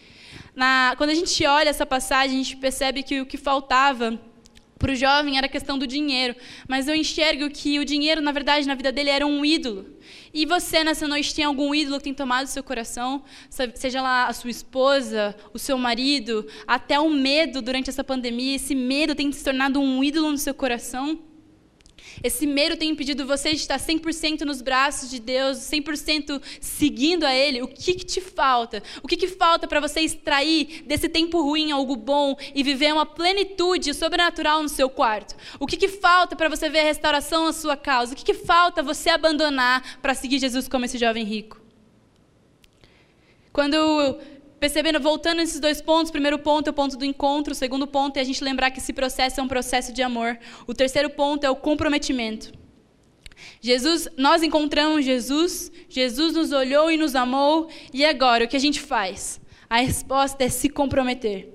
Na, 0.54 0.92
quando 0.98 1.08
a 1.08 1.14
gente 1.14 1.42
olha 1.46 1.70
essa 1.70 1.86
passagem, 1.86 2.38
a 2.38 2.42
gente 2.42 2.58
percebe 2.58 3.02
que 3.02 3.18
o 3.22 3.24
que 3.24 3.38
faltava 3.38 4.20
para 4.84 4.92
o 4.92 4.94
jovem 4.94 5.38
era 5.38 5.48
questão 5.48 5.78
do 5.78 5.86
dinheiro. 5.86 6.36
Mas 6.68 6.86
eu 6.86 6.94
enxergo 6.94 7.48
que 7.48 7.78
o 7.78 7.86
dinheiro, 7.86 8.20
na 8.20 8.32
verdade, 8.32 8.68
na 8.68 8.74
vida 8.74 8.92
dele 8.92 9.08
era 9.08 9.26
um 9.26 9.42
ídolo. 9.42 9.86
E 10.32 10.44
você, 10.44 10.84
nessa 10.84 11.08
noite, 11.08 11.34
tem 11.34 11.42
algum 11.42 11.74
ídolo 11.74 11.96
que 11.96 12.04
tem 12.04 12.12
tomado 12.12 12.44
o 12.44 12.50
seu 12.50 12.62
coração? 12.62 13.22
Seja 13.74 14.02
lá 14.02 14.26
a 14.26 14.32
sua 14.34 14.50
esposa, 14.50 15.34
o 15.54 15.58
seu 15.58 15.78
marido, 15.78 16.46
até 16.66 17.00
o 17.00 17.08
medo 17.08 17.62
durante 17.62 17.88
essa 17.88 18.04
pandemia. 18.04 18.56
Esse 18.56 18.74
medo 18.74 19.14
tem 19.14 19.32
se 19.32 19.42
tornado 19.42 19.80
um 19.80 20.04
ídolo 20.04 20.30
no 20.30 20.36
seu 20.36 20.52
coração? 20.52 21.18
Esse 22.22 22.46
medo 22.46 22.76
tem 22.76 22.90
impedido 22.90 23.26
você 23.26 23.50
de 23.50 23.56
estar 23.56 23.78
100% 23.78 24.42
nos 24.42 24.62
braços 24.62 25.10
de 25.10 25.18
Deus, 25.20 25.58
100% 25.58 26.40
seguindo 26.60 27.24
a 27.24 27.34
Ele. 27.34 27.62
O 27.62 27.68
que, 27.68 27.94
que 27.94 28.04
te 28.04 28.20
falta? 28.20 28.82
O 29.02 29.08
que, 29.08 29.16
que 29.16 29.28
falta 29.28 29.66
para 29.66 29.80
você 29.80 30.00
extrair 30.00 30.82
desse 30.86 31.08
tempo 31.08 31.42
ruim 31.42 31.72
algo 31.72 31.96
bom 31.96 32.36
e 32.54 32.62
viver 32.62 32.92
uma 32.92 33.06
plenitude 33.06 33.92
sobrenatural 33.94 34.62
no 34.62 34.68
seu 34.68 34.88
quarto? 34.88 35.34
O 35.58 35.66
que, 35.66 35.76
que 35.76 35.88
falta 35.88 36.36
para 36.36 36.48
você 36.48 36.68
ver 36.68 36.80
a 36.80 36.84
restauração 36.84 37.46
na 37.46 37.52
sua 37.52 37.76
causa? 37.76 38.12
O 38.12 38.16
que, 38.16 38.24
que 38.24 38.34
falta 38.34 38.82
você 38.82 39.10
abandonar 39.10 39.98
para 40.00 40.14
seguir 40.14 40.38
Jesus 40.38 40.68
como 40.68 40.84
esse 40.84 40.98
jovem 40.98 41.24
rico? 41.24 41.60
Quando 43.52 44.18
Percebendo, 44.64 44.98
voltando 44.98 45.36
nesses 45.40 45.60
dois 45.60 45.82
pontos, 45.82 46.10
primeiro 46.10 46.38
ponto 46.38 46.68
é 46.68 46.70
o 46.70 46.72
ponto 46.72 46.96
do 46.96 47.04
encontro, 47.04 47.52
o 47.52 47.54
segundo 47.54 47.86
ponto 47.86 48.16
é 48.16 48.20
a 48.22 48.24
gente 48.24 48.42
lembrar 48.42 48.70
que 48.70 48.78
esse 48.78 48.94
processo 48.94 49.38
é 49.38 49.42
um 49.42 49.46
processo 49.46 49.92
de 49.92 50.00
amor. 50.00 50.38
O 50.66 50.72
terceiro 50.72 51.10
ponto 51.10 51.44
é 51.44 51.50
o 51.50 51.54
comprometimento. 51.54 52.50
Jesus, 53.60 54.08
nós 54.16 54.42
encontramos 54.42 55.04
Jesus, 55.04 55.70
Jesus 55.86 56.32
nos 56.32 56.50
olhou 56.50 56.90
e 56.90 56.96
nos 56.96 57.14
amou, 57.14 57.68
e 57.92 58.06
agora 58.06 58.46
o 58.46 58.48
que 58.48 58.56
a 58.56 58.58
gente 58.58 58.80
faz? 58.80 59.38
A 59.68 59.80
resposta 59.80 60.42
é 60.42 60.48
se 60.48 60.70
comprometer. 60.70 61.53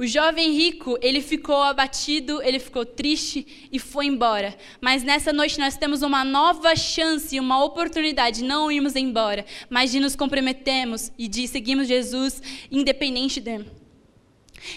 O 0.00 0.06
jovem 0.06 0.52
rico, 0.52 0.96
ele 1.02 1.20
ficou 1.20 1.62
abatido, 1.62 2.40
ele 2.42 2.58
ficou 2.58 2.86
triste 2.86 3.68
e 3.70 3.78
foi 3.78 4.06
embora. 4.06 4.56
Mas 4.80 5.02
nessa 5.02 5.30
noite 5.30 5.58
nós 5.58 5.76
temos 5.76 6.00
uma 6.00 6.24
nova 6.24 6.74
chance, 6.74 7.38
uma 7.38 7.62
oportunidade 7.62 8.38
de 8.38 8.44
não 8.44 8.72
irmos 8.72 8.96
embora, 8.96 9.44
mas 9.68 9.90
de 9.90 10.00
nos 10.00 10.16
comprometermos 10.16 11.12
e 11.18 11.28
de 11.28 11.46
seguirmos 11.46 11.86
Jesus 11.86 12.42
independente 12.70 13.42
dele. 13.42 13.66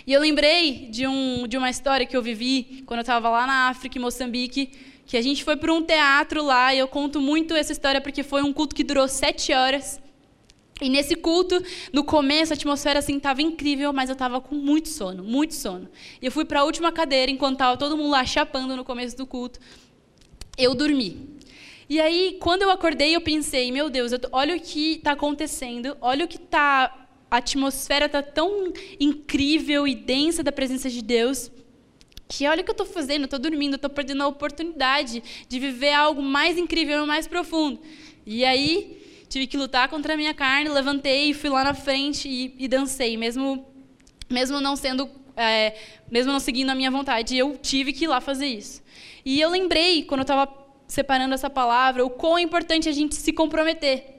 E 0.06 0.12
eu 0.12 0.20
lembrei 0.20 0.90
de, 0.92 1.08
um, 1.08 1.48
de 1.48 1.58
uma 1.58 1.70
história 1.70 2.06
que 2.06 2.18
eu 2.18 2.22
vivi 2.22 2.84
quando 2.86 2.98
eu 2.98 3.04
estava 3.04 3.30
lá 3.30 3.48
na 3.48 3.70
África, 3.70 3.98
em 3.98 4.02
Moçambique, 4.02 4.72
que 5.06 5.16
a 5.16 5.22
gente 5.22 5.42
foi 5.42 5.56
para 5.56 5.74
um 5.74 5.82
teatro 5.82 6.44
lá, 6.44 6.76
e 6.76 6.80
eu 6.80 6.88
conto 6.90 7.22
muito 7.22 7.54
essa 7.54 7.72
história 7.72 8.02
porque 8.02 8.24
foi 8.24 8.44
um 8.44 8.52
culto 8.52 8.76
que 8.76 8.84
durou 8.84 9.08
sete 9.08 9.54
horas. 9.54 10.03
E 10.84 10.90
nesse 10.90 11.16
culto, 11.16 11.64
no 11.94 12.04
começo, 12.04 12.52
a 12.52 12.56
atmosfera 12.56 13.00
assim 13.00 13.16
estava 13.16 13.42
incrível, 13.42 13.94
mas 13.94 14.10
eu 14.10 14.14
estava 14.14 14.42
com 14.42 14.54
muito 14.54 14.90
sono, 14.90 15.24
muito 15.24 15.54
sono. 15.54 15.88
E 16.22 16.26
eu 16.26 16.32
fui 16.32 16.44
para 16.44 16.60
a 16.60 16.64
última 16.66 16.92
cadeira, 16.92 17.32
enquanto 17.32 17.54
estava 17.54 17.78
todo 17.78 17.96
mundo 17.96 18.10
lá 18.10 18.26
chapando 18.26 18.76
no 18.76 18.84
começo 18.84 19.16
do 19.16 19.26
culto. 19.26 19.62
Eu 20.58 20.76
dormi. 20.76 21.40
E 21.90 22.02
aí, 22.02 22.38
quando 22.42 22.64
eu 22.64 22.70
acordei, 22.70 23.16
eu 23.16 23.22
pensei, 23.22 23.72
meu 23.72 23.90
Deus, 23.90 24.12
tô, 24.12 24.28
olha 24.34 24.58
o 24.58 24.60
que 24.60 24.96
está 24.96 25.14
acontecendo, 25.14 25.98
olha 26.02 26.26
o 26.26 26.28
que 26.28 26.36
está... 26.36 27.08
A 27.32 27.38
atmosfera 27.38 28.06
está 28.06 28.22
tão 28.22 28.74
incrível 29.00 29.88
e 29.88 29.96
densa 29.96 30.44
da 30.44 30.52
presença 30.52 30.90
de 30.90 31.02
Deus, 31.02 31.50
que 32.28 32.46
olha 32.46 32.62
o 32.62 32.64
que 32.64 32.70
eu 32.70 32.74
estou 32.74 32.86
fazendo, 32.86 33.24
estou 33.24 33.40
dormindo, 33.40 33.76
estou 33.76 33.90
perdendo 33.90 34.22
a 34.22 34.28
oportunidade 34.28 35.24
de 35.48 35.60
viver 35.60 35.94
algo 35.94 36.22
mais 36.22 36.58
incrível 36.58 37.08
mais 37.08 37.26
profundo. 37.26 37.80
E 38.26 38.46
aí, 38.46 39.03
tive 39.34 39.48
que 39.48 39.58
lutar 39.58 39.90
contra 39.90 40.14
a 40.14 40.18
minha 40.18 40.34
carne, 40.34 40.70
levantei, 40.70 41.34
fui 41.34 41.50
lá 41.50 41.64
na 41.64 41.74
frente 41.74 42.30
e, 42.30 42.56
e 42.60 42.68
dancei, 42.68 43.18
mesmo, 43.18 43.66
mesmo 44.30 44.62
não 44.62 44.76
sendo, 44.76 45.10
é, 45.36 45.76
mesmo 46.10 46.32
não 46.32 46.40
seguindo 46.40 46.70
a 46.70 46.76
minha 46.76 46.92
vontade, 46.92 47.36
eu 47.36 47.58
tive 47.58 47.92
que 47.94 48.06
ir 48.06 48.08
lá 48.08 48.22
fazer 48.22 48.46
isso. 48.46 48.84
E 49.26 49.42
eu 49.42 49.50
lembrei, 49.50 50.04
quando 50.04 50.20
eu 50.20 50.24
estava 50.24 50.48
separando 50.88 51.34
essa 51.34 51.50
palavra, 51.50 52.06
o 52.06 52.12
quão 52.12 52.38
é 52.38 52.44
importante 52.44 52.88
a 52.88 52.92
gente 52.92 53.16
se 53.16 53.34
comprometer. 53.34 54.13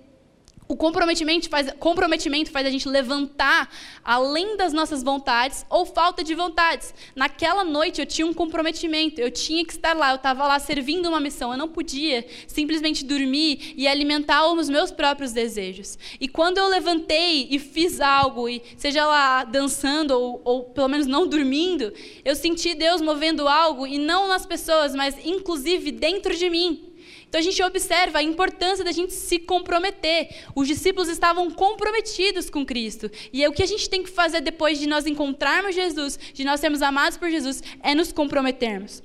O 0.75 0.77
comprometimento 0.77 1.49
faz, 1.49 1.71
comprometimento 1.79 2.51
faz 2.51 2.67
a 2.67 2.71
gente 2.71 2.89
levantar 2.89 3.73
além 4.03 4.57
das 4.57 4.73
nossas 4.73 5.05
vontades 5.05 5.65
ou 5.71 5.87
falta 5.87 6.25
de 6.25 6.35
vontades. 6.35 6.93
Naquela 7.15 7.63
noite 7.63 8.01
eu 8.01 8.07
tinha 8.07 8.27
um 8.27 8.35
comprometimento, 8.35 9.21
eu 9.21 9.31
tinha 9.31 9.65
que 9.65 9.73
estar 9.73 9.95
lá, 9.95 10.11
eu 10.11 10.17
estava 10.17 10.45
lá 10.49 10.59
servindo 10.59 11.09
uma 11.09 11.21
missão, 11.21 11.53
eu 11.53 11.57
não 11.57 11.69
podia 11.69 12.27
simplesmente 12.49 13.05
dormir 13.05 13.73
e 13.77 13.87
alimentar 13.87 14.53
os 14.53 14.69
meus 14.69 14.91
próprios 14.91 15.31
desejos. 15.31 15.97
E 16.21 16.27
quando 16.27 16.59
eu 16.59 16.67
levantei 16.67 17.47
e 17.49 17.61
fiz 17.61 18.01
algo, 18.01 18.49
e 18.49 18.61
seja 18.77 19.07
lá 19.07 19.45
dançando 19.45 20.11
ou, 20.11 20.43
ou 20.45 20.65
pelo 20.65 20.89
menos 20.89 21.07
não 21.07 21.29
dormindo, 21.29 21.93
eu 22.25 22.35
senti 22.35 22.75
Deus 22.75 23.01
movendo 23.01 23.47
algo 23.47 23.87
e 23.87 23.97
não 23.97 24.27
nas 24.27 24.45
pessoas, 24.45 24.93
mas 24.93 25.25
inclusive 25.25 25.93
dentro 25.93 26.37
de 26.37 26.51
mim. 26.51 26.94
Então 27.35 27.41
a 27.41 27.43
gente 27.43 27.61
observa 27.65 28.21
a 28.21 28.23
importância 28.23 28.85
da 28.85 28.93
gente 28.93 29.13
se 29.13 29.41
comprometer. 29.41 30.29
Os 30.55 30.69
discípulos 30.69 31.09
estavam 31.09 31.51
comprometidos 31.51 32.49
com 32.49 32.65
Cristo. 32.65 33.11
E 33.33 33.43
é 33.43 33.49
o 33.49 33.53
que 33.53 33.65
a 33.65 33.67
gente 33.67 33.91
tem 33.91 34.05
que 34.05 34.09
fazer 34.09 34.41
depois 34.41 34.79
de 34.79 34.87
nós 34.87 35.05
encontrarmos 35.05 35.75
Jesus, 35.75 36.17
de 36.33 36.45
nós 36.45 36.61
sermos 36.61 36.81
amados 36.81 37.19
por 37.19 37.29
Jesus, 37.29 37.61
é 37.83 37.93
nos 37.93 38.13
comprometermos. 38.13 39.03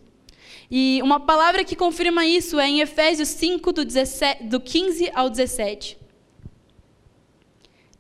E 0.70 1.00
uma 1.02 1.20
palavra 1.20 1.64
que 1.64 1.76
confirma 1.76 2.24
isso 2.24 2.60
é 2.60 2.70
em 2.70 2.82
Efésios 2.82 3.30
5, 3.30 3.74
do, 3.74 3.84
17, 3.84 4.44
do 4.44 4.60
15 4.60 5.10
ao 5.16 5.28
17. 5.28 5.99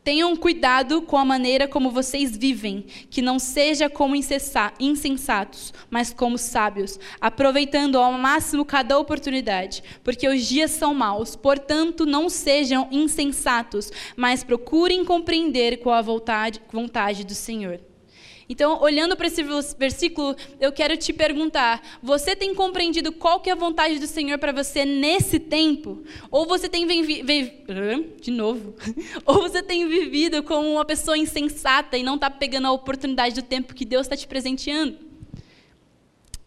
Tenham 0.09 0.35
cuidado 0.35 1.03
com 1.03 1.17
a 1.17 1.23
maneira 1.23 1.67
como 1.67 1.91
vocês 1.91 2.35
vivem, 2.35 2.83
que 3.11 3.21
não 3.21 3.37
seja 3.37 3.87
como 3.87 4.15
insensatos, 4.15 5.71
mas 5.87 6.11
como 6.11 6.35
sábios, 6.35 6.99
aproveitando 7.21 7.95
ao 7.95 8.13
máximo 8.13 8.65
cada 8.65 8.97
oportunidade, 8.97 9.83
porque 10.03 10.27
os 10.27 10.47
dias 10.47 10.71
são 10.71 10.95
maus. 10.95 11.35
Portanto, 11.35 12.07
não 12.07 12.27
sejam 12.27 12.87
insensatos, 12.89 13.91
mas 14.17 14.43
procurem 14.43 15.05
compreender 15.05 15.77
qual 15.77 15.93
a 15.93 16.01
vontade, 16.01 16.59
vontade 16.71 17.23
do 17.23 17.35
Senhor. 17.35 17.79
Então, 18.51 18.81
olhando 18.81 19.15
para 19.15 19.27
esse 19.27 19.43
versículo, 19.77 20.35
eu 20.59 20.71
quero 20.71 20.97
te 20.97 21.13
perguntar: 21.13 21.99
você 22.01 22.35
tem 22.35 22.55
compreendido 22.55 23.11
qual 23.11 23.39
que 23.39 23.47
é 23.47 23.53
a 23.53 23.55
vontade 23.55 23.99
do 23.99 24.07
Senhor 24.07 24.39
para 24.39 24.51
você 24.51 24.83
nesse 24.85 25.39
tempo? 25.39 26.01
Ou 26.31 26.47
você 26.47 26.67
tem 26.67 26.87
vivido 26.87 27.61
de 28.19 28.31
novo? 28.31 28.73
Ou 29.23 29.35
você 29.35 29.61
tem 29.61 29.87
vivido 29.87 30.41
como 30.41 30.67
uma 30.67 30.83
pessoa 30.83 31.15
insensata 31.15 31.95
e 31.95 32.01
não 32.01 32.15
está 32.15 32.27
pegando 32.31 32.67
a 32.67 32.71
oportunidade 32.71 33.35
do 33.35 33.43
tempo 33.43 33.75
que 33.75 33.85
Deus 33.85 34.07
está 34.07 34.17
te 34.17 34.27
presenteando? 34.27 35.09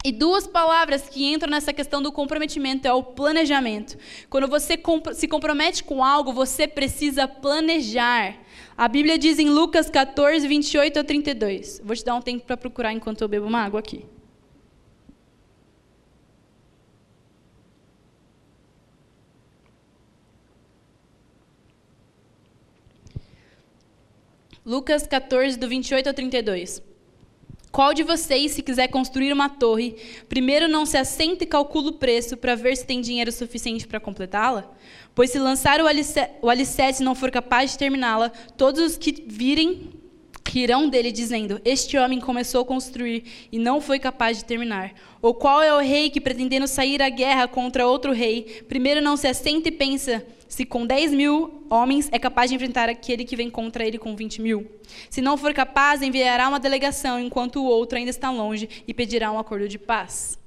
E 0.04 0.10
duas 0.10 0.48
palavras 0.48 1.08
que 1.08 1.32
entram 1.32 1.48
nessa 1.48 1.72
questão 1.72 2.02
do 2.02 2.10
comprometimento 2.10 2.88
é 2.88 2.92
o 2.92 3.04
planejamento. 3.04 3.96
Quando 4.28 4.48
você 4.48 4.76
se 5.14 5.28
compromete 5.28 5.84
com 5.84 6.02
algo, 6.02 6.32
você 6.32 6.66
precisa 6.66 7.28
planejar. 7.28 8.36
A 8.76 8.88
Bíblia 8.88 9.18
diz 9.18 9.38
em 9.38 9.48
Lucas 9.50 9.90
14, 9.90 10.46
28 10.48 10.98
a 10.98 11.04
32. 11.04 11.80
Vou 11.84 11.94
te 11.94 12.04
dar 12.04 12.14
um 12.14 12.22
tempo 12.22 12.46
para 12.46 12.56
procurar 12.56 12.92
enquanto 12.92 13.22
eu 13.22 13.28
bebo 13.28 13.46
uma 13.46 13.60
água 13.60 13.80
aqui. 13.80 14.04
Lucas 24.64 25.06
14, 25.06 25.58
do 25.58 25.68
28 25.68 26.06
ao 26.06 26.14
32. 26.14 26.91
Qual 27.72 27.94
de 27.94 28.02
vocês, 28.02 28.52
se 28.52 28.60
quiser 28.60 28.88
construir 28.88 29.32
uma 29.32 29.48
torre, 29.48 29.96
primeiro 30.28 30.68
não 30.68 30.84
se 30.84 30.98
assenta 30.98 31.42
e 31.42 31.46
calcula 31.46 31.88
o 31.88 31.94
preço 31.94 32.36
para 32.36 32.54
ver 32.54 32.76
se 32.76 32.84
tem 32.84 33.00
dinheiro 33.00 33.32
suficiente 33.32 33.88
para 33.88 33.98
completá-la? 33.98 34.70
Pois 35.14 35.30
se 35.30 35.38
lançar 35.38 35.80
o, 35.80 36.48
alicerce 36.50 37.02
e 37.02 37.04
não 37.04 37.14
for 37.14 37.30
capaz 37.30 37.72
de 37.72 37.78
terminá-la, 37.78 38.28
todos 38.58 38.82
os 38.82 38.98
que 38.98 39.24
virem 39.26 39.90
rirão 40.50 40.88
dele, 40.88 41.12
dizendo: 41.12 41.60
Este 41.64 41.96
homem 41.96 42.20
começou 42.20 42.62
a 42.62 42.64
construir 42.64 43.48
e 43.50 43.58
não 43.58 43.80
foi 43.80 43.98
capaz 43.98 44.38
de 44.38 44.44
terminar. 44.44 44.92
Ou 45.20 45.34
qual 45.34 45.62
é 45.62 45.72
o 45.72 45.78
rei 45.78 46.10
que, 46.10 46.20
pretendendo 46.20 46.66
sair 46.66 47.00
à 47.00 47.08
guerra 47.08 47.46
contra 47.46 47.86
outro 47.86 48.12
rei, 48.12 48.64
primeiro 48.68 49.00
não 49.00 49.16
se 49.16 49.26
assenta 49.26 49.68
e 49.68 49.72
pensa 49.72 50.24
se 50.48 50.66
com 50.66 50.86
10 50.86 51.14
mil 51.14 51.64
homens 51.70 52.10
é 52.12 52.18
capaz 52.18 52.50
de 52.50 52.56
enfrentar 52.56 52.86
aquele 52.86 53.24
que 53.24 53.34
vem 53.34 53.48
contra 53.48 53.86
ele 53.86 53.96
com 53.96 54.14
20 54.14 54.42
mil? 54.42 54.70
Se 55.08 55.22
não 55.22 55.38
for 55.38 55.54
capaz, 55.54 56.02
enviará 56.02 56.46
uma 56.46 56.60
delegação, 56.60 57.18
enquanto 57.18 57.56
o 57.56 57.64
outro 57.64 57.96
ainda 57.96 58.10
está 58.10 58.30
longe, 58.30 58.68
e 58.86 58.92
pedirá 58.92 59.32
um 59.32 59.38
acordo 59.38 59.66
de 59.66 59.78
paz. 59.78 60.38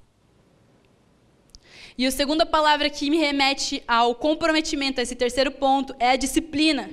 E 1.97 2.05
a 2.05 2.11
segunda 2.11 2.45
palavra 2.45 2.87
que 2.89 3.09
me 3.09 3.17
remete 3.17 3.81
ao 3.87 4.13
comprometimento, 4.13 4.99
a 4.99 5.03
esse 5.03 5.15
terceiro 5.15 5.49
ponto, 5.49 5.95
é 5.97 6.11
a 6.11 6.15
disciplina. 6.15 6.89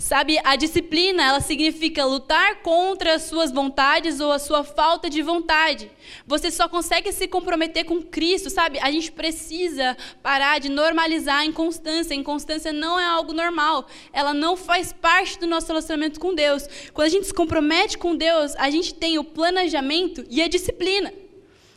Sabe, 0.00 0.38
a 0.44 0.54
disciplina, 0.54 1.24
ela 1.24 1.40
significa 1.40 2.04
lutar 2.04 2.62
contra 2.62 3.16
as 3.16 3.22
suas 3.24 3.50
vontades 3.50 4.20
ou 4.20 4.30
a 4.30 4.38
sua 4.38 4.62
falta 4.62 5.10
de 5.10 5.20
vontade. 5.22 5.90
Você 6.24 6.52
só 6.52 6.68
consegue 6.68 7.10
se 7.10 7.26
comprometer 7.26 7.84
com 7.84 8.00
Cristo, 8.00 8.48
sabe? 8.48 8.78
A 8.78 8.92
gente 8.92 9.10
precisa 9.10 9.96
parar 10.22 10.60
de 10.60 10.68
normalizar 10.68 11.38
a 11.38 11.44
inconstância. 11.44 12.14
A 12.14 12.16
inconstância 12.16 12.72
não 12.72 12.98
é 12.98 13.04
algo 13.04 13.32
normal. 13.32 13.88
Ela 14.12 14.32
não 14.32 14.56
faz 14.56 14.92
parte 14.92 15.36
do 15.36 15.48
nosso 15.48 15.66
relacionamento 15.66 16.20
com 16.20 16.32
Deus. 16.32 16.68
Quando 16.94 17.08
a 17.08 17.10
gente 17.10 17.26
se 17.26 17.34
compromete 17.34 17.98
com 17.98 18.14
Deus, 18.14 18.54
a 18.54 18.70
gente 18.70 18.94
tem 18.94 19.18
o 19.18 19.24
planejamento 19.24 20.24
e 20.30 20.40
a 20.40 20.46
disciplina. 20.46 21.12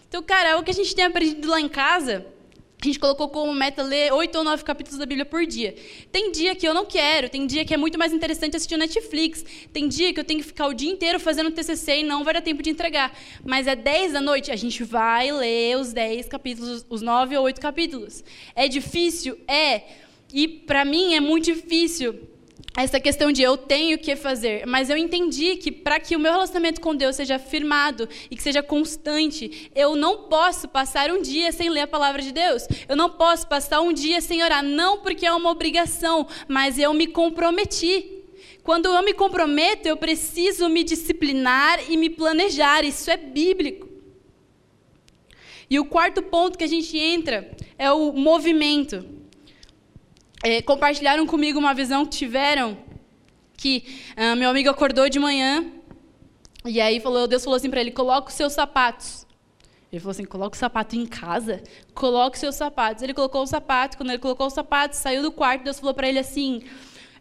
Então, 0.07 0.21
cara, 0.21 0.49
é 0.49 0.55
o 0.55 0.63
que 0.63 0.69
a 0.69 0.75
gente 0.75 0.93
tem 0.95 1.05
aprendido 1.05 1.49
lá 1.49 1.59
em 1.59 1.67
casa 1.67 2.23
a 2.81 2.85
gente 2.85 2.99
colocou 2.99 3.29
como 3.29 3.53
meta 3.53 3.83
ler 3.83 4.11
oito 4.13 4.37
ou 4.37 4.43
nove 4.43 4.63
capítulos 4.63 4.97
da 4.97 5.05
Bíblia 5.05 5.25
por 5.25 5.45
dia. 5.45 5.75
Tem 6.11 6.31
dia 6.31 6.55
que 6.55 6.67
eu 6.67 6.73
não 6.73 6.85
quero, 6.85 7.29
tem 7.29 7.45
dia 7.45 7.63
que 7.63 7.73
é 7.73 7.77
muito 7.77 7.97
mais 7.97 8.11
interessante 8.11 8.55
assistir 8.55 8.75
Netflix, 8.75 9.45
tem 9.71 9.87
dia 9.87 10.11
que 10.11 10.19
eu 10.19 10.23
tenho 10.23 10.39
que 10.39 10.47
ficar 10.47 10.67
o 10.67 10.73
dia 10.73 10.89
inteiro 10.89 11.19
fazendo 11.19 11.51
TCC 11.51 11.99
e 11.99 12.03
não 12.03 12.23
vai 12.23 12.33
dar 12.33 12.41
tempo 12.41 12.63
de 12.63 12.71
entregar. 12.71 13.15
Mas 13.45 13.67
é 13.67 13.75
dez 13.75 14.13
da 14.13 14.21
noite, 14.21 14.51
a 14.51 14.55
gente 14.55 14.83
vai 14.83 15.31
ler 15.31 15.77
os 15.77 15.93
dez 15.93 16.27
capítulos, 16.27 16.83
os 16.89 17.01
nove 17.03 17.37
ou 17.37 17.43
oito 17.43 17.61
capítulos. 17.61 18.23
É 18.55 18.67
difícil? 18.67 19.37
É. 19.47 19.83
E 20.33 20.47
para 20.47 20.83
mim 20.83 21.13
é 21.13 21.19
muito 21.19 21.45
difícil 21.45 22.30
essa 22.75 22.99
questão 22.99 23.31
de 23.31 23.41
eu 23.41 23.57
tenho 23.57 23.97
que 23.97 24.15
fazer, 24.15 24.65
mas 24.65 24.89
eu 24.89 24.95
entendi 24.95 25.57
que 25.57 25.71
para 25.71 25.99
que 25.99 26.15
o 26.15 26.19
meu 26.19 26.31
relacionamento 26.31 26.79
com 26.79 26.95
Deus 26.95 27.17
seja 27.17 27.37
firmado 27.37 28.07
e 28.29 28.35
que 28.35 28.41
seja 28.41 28.63
constante, 28.63 29.69
eu 29.75 29.95
não 29.95 30.29
posso 30.29 30.69
passar 30.69 31.11
um 31.11 31.21
dia 31.21 31.51
sem 31.51 31.69
ler 31.69 31.81
a 31.81 31.87
palavra 31.87 32.21
de 32.21 32.31
Deus. 32.31 32.65
Eu 32.87 32.95
não 32.95 33.09
posso 33.09 33.47
passar 33.47 33.81
um 33.81 33.91
dia 33.91 34.21
sem 34.21 34.41
orar, 34.41 34.63
não 34.63 34.99
porque 34.99 35.25
é 35.25 35.33
uma 35.33 35.49
obrigação, 35.49 36.25
mas 36.47 36.79
eu 36.79 36.93
me 36.93 37.07
comprometi. 37.07 38.19
Quando 38.63 38.85
eu 38.85 39.03
me 39.03 39.13
comprometo, 39.13 39.87
eu 39.87 39.97
preciso 39.97 40.69
me 40.69 40.83
disciplinar 40.83 41.79
e 41.89 41.97
me 41.97 42.09
planejar. 42.09 42.85
Isso 42.85 43.11
é 43.11 43.17
bíblico. 43.17 43.89
E 45.69 45.79
o 45.79 45.85
quarto 45.85 46.21
ponto 46.21 46.57
que 46.57 46.63
a 46.63 46.67
gente 46.67 46.97
entra 46.97 47.51
é 47.77 47.91
o 47.91 48.13
movimento 48.13 49.20
é, 50.43 50.61
compartilharam 50.61 51.25
comigo 51.25 51.59
uma 51.59 51.73
visão 51.73 52.05
que 52.05 52.17
tiveram 52.17 52.77
que 53.57 53.85
uh, 54.17 54.35
meu 54.35 54.49
amigo 54.49 54.69
acordou 54.69 55.07
de 55.07 55.19
manhã 55.19 55.65
e 56.65 56.81
aí 56.81 56.99
falou, 56.99 57.27
Deus 57.27 57.43
falou 57.43 57.57
assim 57.57 57.69
para 57.69 57.79
ele: 57.79 57.91
coloca 57.91 58.29
os 58.29 58.33
seus 58.33 58.53
sapatos. 58.53 59.25
Ele 59.91 59.99
falou 59.99 60.11
assim: 60.11 60.25
coloca 60.25 60.55
o 60.55 60.59
sapato 60.59 60.95
em 60.95 61.05
casa, 61.05 61.61
coloque 61.93 62.37
os 62.37 62.39
seus 62.39 62.55
sapatos. 62.55 63.03
Ele 63.03 63.13
colocou 63.13 63.43
o 63.43 63.47
sapato, 63.47 63.97
quando 63.97 64.09
ele 64.09 64.19
colocou 64.19 64.47
o 64.47 64.49
sapato, 64.49 64.95
saiu 64.95 65.21
do 65.21 65.31
quarto, 65.31 65.63
Deus 65.63 65.79
falou 65.79 65.93
para 65.93 66.07
ele 66.09 66.17
assim: 66.17 66.63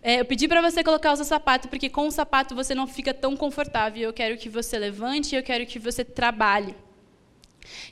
é, 0.03 0.21
eu 0.21 0.25
pedi 0.25 0.49
para 0.49 0.63
você 0.63 0.83
colocar 0.83 1.13
o 1.13 1.17
seu 1.17 1.25
sapato, 1.27 1.69
porque 1.69 1.91
com 1.91 2.07
o 2.07 2.11
sapato 2.11 2.55
você 2.55 2.75
não 2.75 2.87
fica 2.87 3.13
tão 3.13 3.37
confortável. 3.37 4.03
Eu 4.03 4.13
quero 4.13 4.39
que 4.39 4.49
você 4.49 4.79
levante, 4.79 5.35
eu 5.35 5.43
quero 5.43 5.67
que 5.67 5.79
você 5.79 6.05
trabalhe. 6.05 6.75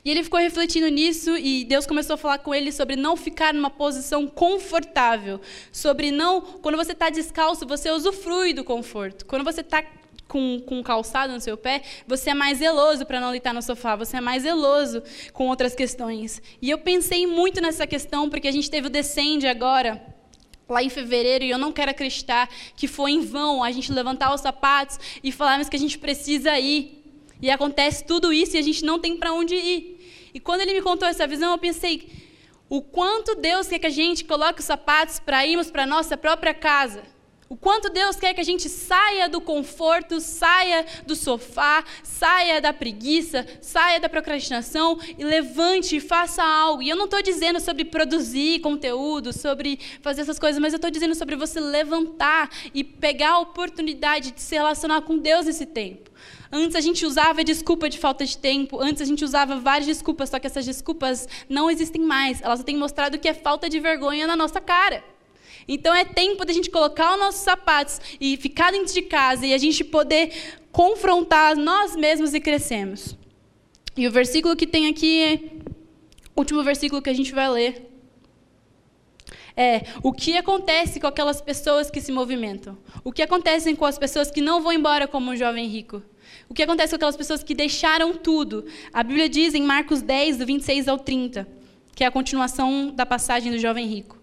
E 0.03 0.11
ele 0.11 0.23
ficou 0.23 0.39
refletindo 0.39 0.87
nisso 0.87 1.37
e 1.37 1.63
Deus 1.65 1.85
começou 1.85 2.13
a 2.13 2.17
falar 2.17 2.39
com 2.39 2.53
ele 2.53 2.71
sobre 2.71 2.95
não 2.95 3.15
ficar 3.15 3.53
numa 3.53 3.69
posição 3.69 4.27
confortável, 4.27 5.39
sobre 5.71 6.11
não, 6.11 6.41
quando 6.41 6.77
você 6.77 6.93
está 6.93 7.09
descalço, 7.09 7.65
você 7.65 7.91
usufrui 7.91 8.53
do 8.53 8.63
conforto. 8.63 9.25
Quando 9.25 9.43
você 9.43 9.61
está 9.61 9.83
com, 10.29 10.61
com 10.61 10.81
calçado 10.81 11.33
no 11.33 11.41
seu 11.41 11.57
pé, 11.57 11.81
você 12.07 12.29
é 12.29 12.33
mais 12.33 12.59
zeloso 12.59 13.05
para 13.05 13.19
não 13.19 13.31
deitar 13.31 13.53
no 13.53 13.61
sofá, 13.61 13.95
você 13.95 14.17
é 14.17 14.21
mais 14.21 14.43
zeloso 14.43 15.03
com 15.33 15.47
outras 15.47 15.75
questões. 15.75 16.41
E 16.61 16.69
eu 16.69 16.77
pensei 16.77 17.27
muito 17.27 17.59
nessa 17.59 17.85
questão 17.85 18.29
porque 18.29 18.47
a 18.47 18.51
gente 18.51 18.69
teve 18.69 18.87
o 18.87 18.89
Descende 18.89 19.47
agora 19.47 20.01
lá 20.69 20.83
em 20.83 20.89
fevereiro 20.89 21.43
e 21.43 21.49
eu 21.49 21.57
não 21.57 21.71
quero 21.71 21.89
acreditar 21.89 22.47
que 22.75 22.87
foi 22.87 23.11
em 23.11 23.21
vão 23.21 23.63
a 23.63 23.71
gente 23.71 23.91
levantar 23.91 24.33
os 24.33 24.41
sapatos 24.41 24.99
e 25.23 25.31
falarmos 25.31 25.67
que 25.67 25.75
a 25.75 25.79
gente 25.79 25.97
precisa 25.97 26.57
ir. 26.59 26.98
E 27.41 27.49
acontece 27.49 28.03
tudo 28.03 28.33
isso 28.33 28.55
e 28.55 28.59
a 28.59 28.61
gente 28.61 28.83
não 28.83 28.99
tem 28.99 29.17
para 29.17 29.33
onde 29.33 29.55
ir. 29.55 30.29
E 30.33 30.39
quando 30.39 30.61
ele 30.61 30.73
me 30.73 30.81
contou 30.81 31.07
essa 31.07 31.25
visão, 31.25 31.51
eu 31.51 31.57
pensei 31.57 32.09
o 32.69 32.81
quanto 32.81 33.35
Deus 33.35 33.67
quer 33.67 33.79
que 33.79 33.87
a 33.87 33.91
gente 33.91 34.25
coloque 34.25 34.59
os 34.59 34.65
sapatos 34.65 35.19
para 35.19 35.45
irmos 35.45 35.71
para 35.71 35.83
a 35.83 35.87
nossa 35.87 36.15
própria 36.15 36.53
casa. 36.53 37.03
O 37.49 37.57
quanto 37.57 37.89
Deus 37.89 38.15
quer 38.15 38.35
que 38.35 38.41
a 38.41 38.45
gente 38.45 38.69
saia 38.69 39.27
do 39.27 39.41
conforto, 39.41 40.21
saia 40.21 40.85
do 41.07 41.15
sofá, 41.15 41.83
saia 42.03 42.61
da 42.61 42.71
preguiça, 42.71 43.43
saia 43.59 43.99
da 43.99 44.07
procrastinação 44.07 44.99
e 45.17 45.23
levante 45.23 45.95
e 45.95 45.99
faça 45.99 46.43
algo. 46.43 46.83
E 46.83 46.89
eu 46.89 46.95
não 46.95 47.05
estou 47.05 47.23
dizendo 47.23 47.59
sobre 47.59 47.85
produzir 47.85 48.59
conteúdo, 48.59 49.33
sobre 49.33 49.79
fazer 49.99 50.21
essas 50.21 50.37
coisas, 50.37 50.61
mas 50.61 50.73
eu 50.73 50.77
estou 50.77 50.91
dizendo 50.91 51.15
sobre 51.15 51.35
você 51.35 51.59
levantar 51.59 52.51
e 52.71 52.83
pegar 52.83 53.31
a 53.31 53.39
oportunidade 53.39 54.29
de 54.29 54.41
se 54.41 54.53
relacionar 54.53 55.01
com 55.01 55.17
Deus 55.17 55.47
nesse 55.47 55.65
tempo. 55.65 56.11
Antes 56.51 56.75
a 56.75 56.81
gente 56.81 57.03
usava 57.03 57.43
desculpa 57.43 57.89
de 57.89 57.97
falta 57.97 58.23
de 58.27 58.37
tempo, 58.37 58.79
antes 58.79 59.01
a 59.01 59.05
gente 59.05 59.25
usava 59.25 59.55
várias 59.55 59.87
desculpas, 59.87 60.29
só 60.29 60.37
que 60.37 60.45
essas 60.45 60.67
desculpas 60.67 61.27
não 61.49 61.67
existem 61.67 62.03
mais. 62.03 62.43
Elas 62.43 62.63
têm 62.63 62.77
mostrado 62.77 63.17
que 63.17 63.27
é 63.27 63.33
falta 63.33 63.67
de 63.67 63.79
vergonha 63.79 64.27
na 64.27 64.35
nossa 64.35 64.61
cara. 64.61 65.03
Então 65.71 65.93
é 65.93 66.03
tempo 66.03 66.43
da 66.43 66.51
gente 66.51 66.71
colocar 66.71 67.13
os 67.13 67.19
nossos 67.19 67.41
sapatos 67.41 68.01
e 68.19 68.35
ficar 68.37 68.71
dentro 68.71 68.91
de 68.91 69.03
casa 69.03 69.45
e 69.45 69.53
a 69.53 69.57
gente 69.59 69.83
poder 69.83 70.33
confrontar 70.71 71.55
nós 71.55 71.95
mesmos 71.95 72.33
e 72.33 72.39
crescemos. 72.39 73.15
E 73.95 74.07
o 74.07 74.11
versículo 74.11 74.55
que 74.55 74.65
tem 74.65 74.87
aqui 74.87 75.21
é 75.21 75.35
o 76.35 76.39
último 76.39 76.63
versículo 76.63 77.03
que 77.03 77.09
a 77.09 77.13
gente 77.13 77.31
vai 77.31 77.47
ler. 77.49 77.85
É, 79.55 79.83
o 80.01 80.11
que 80.11 80.35
acontece 80.37 80.99
com 80.99 81.05
aquelas 81.05 81.39
pessoas 81.39 81.91
que 81.91 82.01
se 82.01 82.11
movimentam? 82.11 82.75
O 83.03 83.11
que 83.11 83.21
acontece 83.21 83.75
com 83.75 83.85
as 83.85 83.99
pessoas 83.99 84.31
que 84.31 84.41
não 84.41 84.61
vão 84.61 84.71
embora 84.71 85.07
como 85.07 85.29
um 85.29 85.35
jovem 85.35 85.67
rico? 85.67 86.01
O 86.49 86.53
que 86.53 86.63
acontece 86.63 86.91
com 86.91 86.95
aquelas 86.95 87.17
pessoas 87.17 87.43
que 87.43 87.53
deixaram 87.53 88.15
tudo? 88.15 88.65
A 88.91 89.03
Bíblia 89.03 89.29
diz 89.29 89.53
em 89.53 89.61
Marcos 89.61 90.01
10, 90.01 90.37
do 90.37 90.45
26 90.47 90.87
ao 90.87 90.97
30, 90.97 91.47
que 91.93 92.03
é 92.03 92.07
a 92.07 92.11
continuação 92.11 92.91
da 92.91 93.05
passagem 93.05 93.51
do 93.51 93.59
jovem 93.59 93.85
rico. 93.85 94.18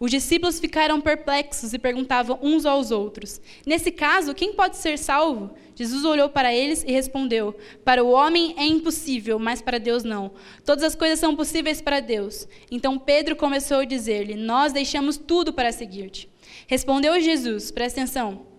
Os 0.00 0.10
discípulos 0.10 0.60
ficaram 0.60 1.00
perplexos 1.00 1.74
e 1.74 1.78
perguntavam 1.78 2.38
uns 2.40 2.64
aos 2.64 2.90
outros: 2.90 3.40
Nesse 3.66 3.90
caso, 3.90 4.34
quem 4.34 4.52
pode 4.52 4.76
ser 4.76 4.98
salvo? 4.98 5.50
Jesus 5.74 6.04
olhou 6.04 6.28
para 6.28 6.54
eles 6.54 6.84
e 6.84 6.92
respondeu: 6.92 7.54
Para 7.84 8.04
o 8.04 8.10
homem 8.10 8.54
é 8.56 8.64
impossível, 8.64 9.38
mas 9.38 9.60
para 9.60 9.78
Deus 9.78 10.04
não. 10.04 10.32
Todas 10.64 10.84
as 10.84 10.94
coisas 10.94 11.18
são 11.18 11.34
possíveis 11.34 11.80
para 11.80 12.00
Deus. 12.00 12.46
Então 12.70 12.98
Pedro 12.98 13.34
começou 13.34 13.78
a 13.78 13.84
dizer-lhe: 13.84 14.34
Nós 14.34 14.72
deixamos 14.72 15.16
tudo 15.16 15.52
para 15.52 15.72
seguir-te. 15.72 16.28
Respondeu 16.66 17.20
Jesus: 17.20 17.70
Presta 17.70 18.00
atenção. 18.00 18.57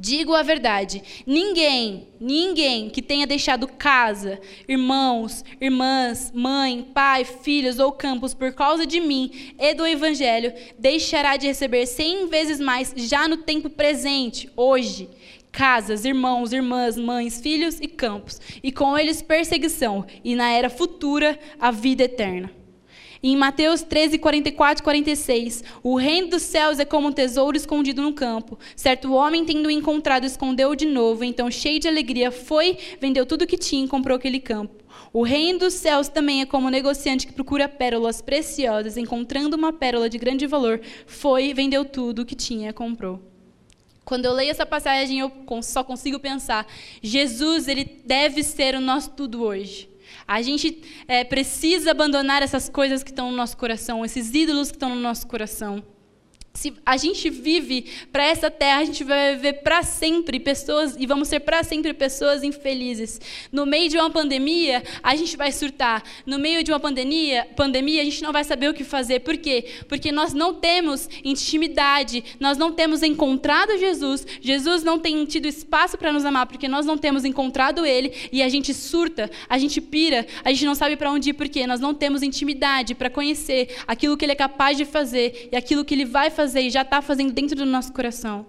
Digo 0.00 0.32
a 0.32 0.44
verdade: 0.44 1.02
ninguém, 1.26 2.06
ninguém 2.20 2.88
que 2.88 3.02
tenha 3.02 3.26
deixado 3.26 3.66
casa, 3.66 4.40
irmãos, 4.68 5.44
irmãs, 5.60 6.30
mãe, 6.32 6.86
pai, 6.94 7.24
filhos 7.24 7.80
ou 7.80 7.90
campos 7.90 8.32
por 8.32 8.52
causa 8.52 8.86
de 8.86 9.00
mim 9.00 9.52
e 9.58 9.74
do 9.74 9.84
evangelho, 9.84 10.52
deixará 10.78 11.36
de 11.36 11.48
receber 11.48 11.84
cem 11.84 12.28
vezes 12.28 12.60
mais 12.60 12.94
já 12.96 13.26
no 13.26 13.38
tempo 13.38 13.68
presente, 13.68 14.48
hoje. 14.56 15.08
Casas, 15.50 16.04
irmãos, 16.04 16.52
irmãs, 16.52 16.96
mães, 16.96 17.40
filhos 17.40 17.80
e 17.80 17.88
campos, 17.88 18.40
e 18.62 18.70
com 18.70 18.96
eles 18.96 19.20
perseguição, 19.20 20.06
e 20.22 20.36
na 20.36 20.52
era 20.52 20.70
futura 20.70 21.36
a 21.58 21.72
vida 21.72 22.04
eterna. 22.04 22.52
Em 23.20 23.36
Mateus 23.36 23.82
13, 23.82 24.16
44 24.18 24.80
e 24.80 24.84
46, 24.84 25.64
o 25.82 25.96
reino 25.96 26.28
dos 26.28 26.42
céus 26.42 26.78
é 26.78 26.84
como 26.84 27.08
um 27.08 27.12
tesouro 27.12 27.56
escondido 27.56 28.00
no 28.00 28.12
campo. 28.12 28.56
Certo 28.76 29.12
homem, 29.12 29.44
tendo 29.44 29.68
encontrado, 29.68 30.24
escondeu 30.24 30.74
de 30.76 30.86
novo. 30.86 31.24
Então, 31.24 31.50
cheio 31.50 31.80
de 31.80 31.88
alegria, 31.88 32.30
foi, 32.30 32.78
vendeu 33.00 33.26
tudo 33.26 33.46
que 33.46 33.58
tinha 33.58 33.84
e 33.84 33.88
comprou 33.88 34.16
aquele 34.16 34.38
campo. 34.38 34.84
O 35.12 35.22
reino 35.22 35.58
dos 35.58 35.74
céus 35.74 36.06
também 36.06 36.42
é 36.42 36.46
como 36.46 36.68
um 36.68 36.70
negociante 36.70 37.26
que 37.26 37.32
procura 37.32 37.68
pérolas 37.68 38.22
preciosas. 38.22 38.96
Encontrando 38.96 39.56
uma 39.56 39.72
pérola 39.72 40.08
de 40.08 40.16
grande 40.16 40.46
valor, 40.46 40.80
foi, 41.06 41.52
vendeu 41.52 41.84
tudo 41.84 42.22
o 42.22 42.26
que 42.26 42.36
tinha 42.36 42.70
e 42.70 42.72
comprou. 42.72 43.20
Quando 44.04 44.26
eu 44.26 44.32
leio 44.32 44.50
essa 44.50 44.64
passagem, 44.64 45.18
eu 45.18 45.32
só 45.60 45.82
consigo 45.82 46.20
pensar: 46.20 46.66
Jesus, 47.02 47.66
ele 47.66 47.84
deve 48.04 48.44
ser 48.44 48.76
o 48.76 48.80
nosso 48.80 49.10
tudo 49.10 49.42
hoje. 49.42 49.87
A 50.26 50.42
gente 50.42 50.82
é, 51.06 51.24
precisa 51.24 51.90
abandonar 51.90 52.42
essas 52.42 52.68
coisas 52.68 53.02
que 53.02 53.10
estão 53.10 53.30
no 53.30 53.36
nosso 53.36 53.56
coração, 53.56 54.04
esses 54.04 54.32
ídolos 54.34 54.70
que 54.70 54.76
estão 54.76 54.90
no 54.90 55.00
nosso 55.00 55.26
coração. 55.26 55.82
Se 56.58 56.74
a 56.84 56.96
gente 56.96 57.30
vive 57.30 57.86
para 58.10 58.24
essa 58.24 58.50
terra, 58.50 58.80
a 58.80 58.84
gente 58.84 59.04
vai 59.04 59.36
viver 59.36 59.62
para 59.62 59.84
sempre 59.84 60.40
pessoas 60.40 60.96
e 60.98 61.06
vamos 61.06 61.28
ser 61.28 61.38
para 61.38 61.62
sempre 61.62 61.94
pessoas 61.94 62.42
infelizes. 62.42 63.20
No 63.52 63.64
meio 63.64 63.88
de 63.88 63.96
uma 63.96 64.10
pandemia, 64.10 64.82
a 65.00 65.14
gente 65.14 65.36
vai 65.36 65.52
surtar. 65.52 66.02
No 66.26 66.36
meio 66.36 66.64
de 66.64 66.72
uma 66.72 66.80
pandemia, 66.80 67.46
pandemia, 67.54 68.02
a 68.02 68.04
gente 68.04 68.20
não 68.24 68.32
vai 68.32 68.42
saber 68.42 68.68
o 68.68 68.74
que 68.74 68.82
fazer. 68.82 69.20
Por 69.20 69.36
quê? 69.36 69.66
Porque 69.88 70.10
nós 70.10 70.34
não 70.34 70.52
temos 70.52 71.08
intimidade, 71.22 72.24
nós 72.40 72.58
não 72.58 72.72
temos 72.72 73.04
encontrado 73.04 73.78
Jesus. 73.78 74.26
Jesus 74.40 74.82
não 74.82 74.98
tem 74.98 75.24
tido 75.26 75.46
espaço 75.46 75.96
para 75.96 76.12
nos 76.12 76.24
amar 76.24 76.46
porque 76.46 76.66
nós 76.66 76.84
não 76.84 76.98
temos 76.98 77.24
encontrado 77.24 77.86
ele 77.86 78.12
e 78.32 78.42
a 78.42 78.48
gente 78.48 78.74
surta, 78.74 79.30
a 79.48 79.58
gente 79.58 79.80
pira, 79.80 80.26
a 80.42 80.50
gente 80.50 80.66
não 80.66 80.74
sabe 80.74 80.96
para 80.96 81.12
onde 81.12 81.30
ir 81.30 81.34
porque 81.34 81.68
nós 81.68 81.78
não 81.78 81.94
temos 81.94 82.20
intimidade 82.20 82.96
para 82.96 83.08
conhecer 83.08 83.76
aquilo 83.86 84.16
que 84.16 84.24
ele 84.24 84.32
é 84.32 84.34
capaz 84.34 84.76
de 84.76 84.84
fazer 84.84 85.50
e 85.52 85.56
aquilo 85.56 85.84
que 85.84 85.94
ele 85.94 86.04
vai 86.04 86.30
fazer 86.30 86.47
fazer 86.48 86.62
e 86.62 86.70
já 86.70 86.82
está 86.82 87.02
fazendo 87.02 87.32
dentro 87.32 87.56
do 87.56 87.66
nosso 87.66 87.92
coração. 87.92 88.46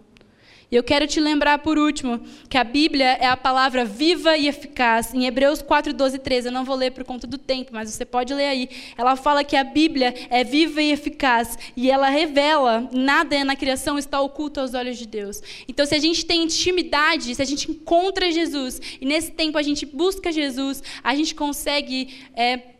E 0.71 0.75
eu 0.75 0.83
quero 0.83 1.07
te 1.07 1.19
lembrar, 1.19 1.57
por 1.59 1.79
último, 1.79 2.21
que 2.47 2.55
a 2.55 2.63
Bíblia 2.63 3.17
é 3.19 3.25
a 3.25 3.35
palavra 3.35 3.83
viva 3.83 4.37
e 4.37 4.47
eficaz. 4.47 5.15
Em 5.15 5.25
Hebreus 5.25 5.63
4, 5.63 5.91
12 5.91 6.15
e 6.15 6.19
13, 6.19 6.47
eu 6.47 6.51
não 6.51 6.63
vou 6.63 6.75
ler 6.75 6.91
por 6.91 7.03
conta 7.03 7.25
do 7.25 7.39
tempo, 7.39 7.71
mas 7.73 7.89
você 7.89 8.05
pode 8.05 8.31
ler 8.35 8.45
aí. 8.45 8.69
Ela 8.95 9.15
fala 9.15 9.43
que 9.43 9.55
a 9.55 9.63
Bíblia 9.63 10.13
é 10.29 10.43
viva 10.43 10.79
e 10.79 10.91
eficaz. 10.91 11.57
E 11.75 11.89
ela 11.89 12.07
revela, 12.07 12.87
nada 12.93 13.43
na 13.43 13.55
criação 13.55 13.97
está 13.97 14.21
oculto 14.21 14.59
aos 14.59 14.75
olhos 14.75 14.99
de 14.99 15.07
Deus. 15.07 15.41
Então, 15.67 15.87
se 15.87 15.95
a 15.95 15.99
gente 15.99 16.23
tem 16.23 16.43
intimidade, 16.43 17.33
se 17.33 17.41
a 17.41 17.45
gente 17.45 17.71
encontra 17.71 18.31
Jesus, 18.31 18.79
e 19.01 19.05
nesse 19.07 19.31
tempo 19.31 19.57
a 19.57 19.63
gente 19.63 19.87
busca 19.87 20.31
Jesus, 20.31 20.83
a 21.03 21.15
gente 21.15 21.33
consegue. 21.33 22.13
É, 22.35 22.78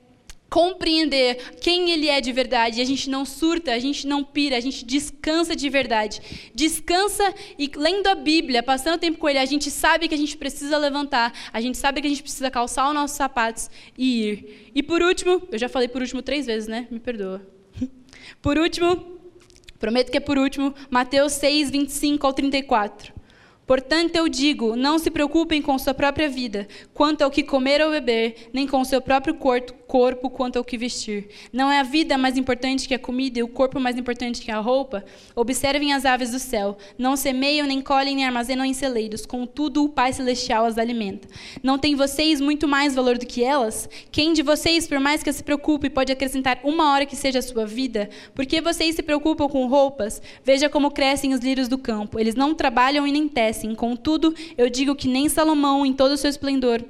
compreender 0.49 1.53
quem 1.61 1.91
ele 1.91 2.07
é 2.07 2.19
de 2.19 2.31
verdade. 2.31 2.79
E 2.79 2.81
a 2.81 2.85
gente 2.85 3.09
não 3.09 3.23
surta, 3.23 3.71
a 3.71 3.79
gente 3.79 4.07
não 4.07 4.23
pira, 4.23 4.57
a 4.57 4.59
gente 4.59 4.83
descansa 4.83 5.55
de 5.55 5.69
verdade. 5.69 6.51
Descansa 6.53 7.33
e 7.57 7.69
lendo 7.75 8.07
a 8.07 8.15
Bíblia, 8.15 8.63
passando 8.63 8.99
tempo 8.99 9.17
com 9.17 9.29
ele, 9.29 9.39
a 9.39 9.45
gente 9.45 9.69
sabe 9.69 10.07
que 10.07 10.15
a 10.15 10.17
gente 10.17 10.35
precisa 10.35 10.77
levantar, 10.77 11.33
a 11.53 11.61
gente 11.61 11.77
sabe 11.77 12.01
que 12.01 12.07
a 12.07 12.09
gente 12.09 12.23
precisa 12.23 12.49
calçar 12.49 12.87
os 12.87 12.93
nossos 12.93 13.15
sapatos 13.15 13.69
e 13.97 14.23
ir. 14.23 14.71
E 14.73 14.81
por 14.81 15.01
último, 15.01 15.41
eu 15.51 15.59
já 15.59 15.69
falei 15.69 15.87
por 15.87 16.01
último 16.01 16.21
três 16.21 16.45
vezes, 16.45 16.67
né? 16.67 16.87
Me 16.89 16.99
perdoa. 16.99 17.45
Por 18.41 18.57
último, 18.57 19.19
prometo 19.79 20.11
que 20.11 20.17
é 20.17 20.19
por 20.19 20.37
último, 20.37 20.73
Mateus 20.89 21.33
6, 21.33 21.71
25 21.71 22.27
ao 22.27 22.33
34. 22.33 23.13
Portanto, 23.65 24.15
eu 24.15 24.27
digo: 24.27 24.75
não 24.75 24.97
se 24.97 25.11
preocupem 25.11 25.61
com 25.61 25.77
sua 25.77 25.93
própria 25.93 26.29
vida, 26.29 26.67
quanto 26.93 27.21
ao 27.21 27.31
que 27.31 27.43
comer 27.43 27.81
ou 27.81 27.91
beber, 27.91 28.49
nem 28.53 28.67
com 28.67 28.81
o 28.81 28.85
seu 28.85 29.01
próprio 29.01 29.35
corpo, 29.35 29.73
corpo 29.89 30.29
quanto 30.29 30.57
ao 30.57 30.63
que 30.63 30.77
vestir. 30.77 31.29
Não 31.51 31.71
é 31.71 31.79
a 31.79 31.83
vida 31.83 32.15
mais 32.15 32.37
importante 32.37 32.87
que 32.87 32.93
a 32.93 32.99
comida 32.99 33.39
e 33.39 33.43
o 33.43 33.47
corpo 33.47 33.79
mais 33.79 33.97
importante 33.97 34.39
que 34.39 34.51
a 34.51 34.59
roupa? 34.59 35.03
Observem 35.35 35.93
as 35.93 36.05
aves 36.05 36.29
do 36.29 36.37
céu. 36.37 36.77
Não 36.95 37.15
semeiam, 37.15 37.65
nem 37.65 37.81
colhem, 37.81 38.15
nem 38.15 38.23
armazenam 38.23 38.63
em 38.63 38.71
celeiros. 38.71 39.25
Contudo, 39.25 39.83
o 39.83 39.89
Pai 39.89 40.13
Celestial 40.13 40.65
as 40.65 40.77
alimenta. 40.77 41.27
Não 41.63 41.79
tem 41.79 41.95
vocês 41.95 42.39
muito 42.39 42.67
mais 42.67 42.93
valor 42.93 43.17
do 43.17 43.25
que 43.25 43.43
elas? 43.43 43.89
Quem 44.11 44.31
de 44.31 44.43
vocês, 44.43 44.87
por 44.87 44.99
mais 44.99 45.23
que 45.23 45.33
se 45.33 45.43
preocupe, 45.43 45.89
pode 45.89 46.11
acrescentar 46.11 46.59
uma 46.63 46.93
hora 46.93 47.07
que 47.07 47.15
seja 47.15 47.39
a 47.39 47.41
sua 47.41 47.65
vida? 47.65 48.11
Por 48.35 48.45
que 48.45 48.61
vocês 48.61 48.95
se 48.95 49.01
preocupam 49.01 49.49
com 49.49 49.65
roupas? 49.65 50.21
Veja 50.43 50.69
como 50.69 50.91
crescem 50.91 51.33
os 51.33 51.39
lírios 51.39 51.67
do 51.67 51.79
campo. 51.79 52.19
Eles 52.19 52.35
não 52.35 52.53
trabalham 52.53 53.07
e 53.07 53.11
nem 53.11 53.27
tecem. 53.27 53.73
Contudo, 53.73 54.35
eu 54.55 54.69
digo 54.69 54.93
que 54.93 55.07
nem 55.07 55.27
Salomão, 55.27 55.83
em 55.83 55.93
todo 55.93 56.11
o 56.11 56.17
seu 56.17 56.29
esplendor, 56.29 56.85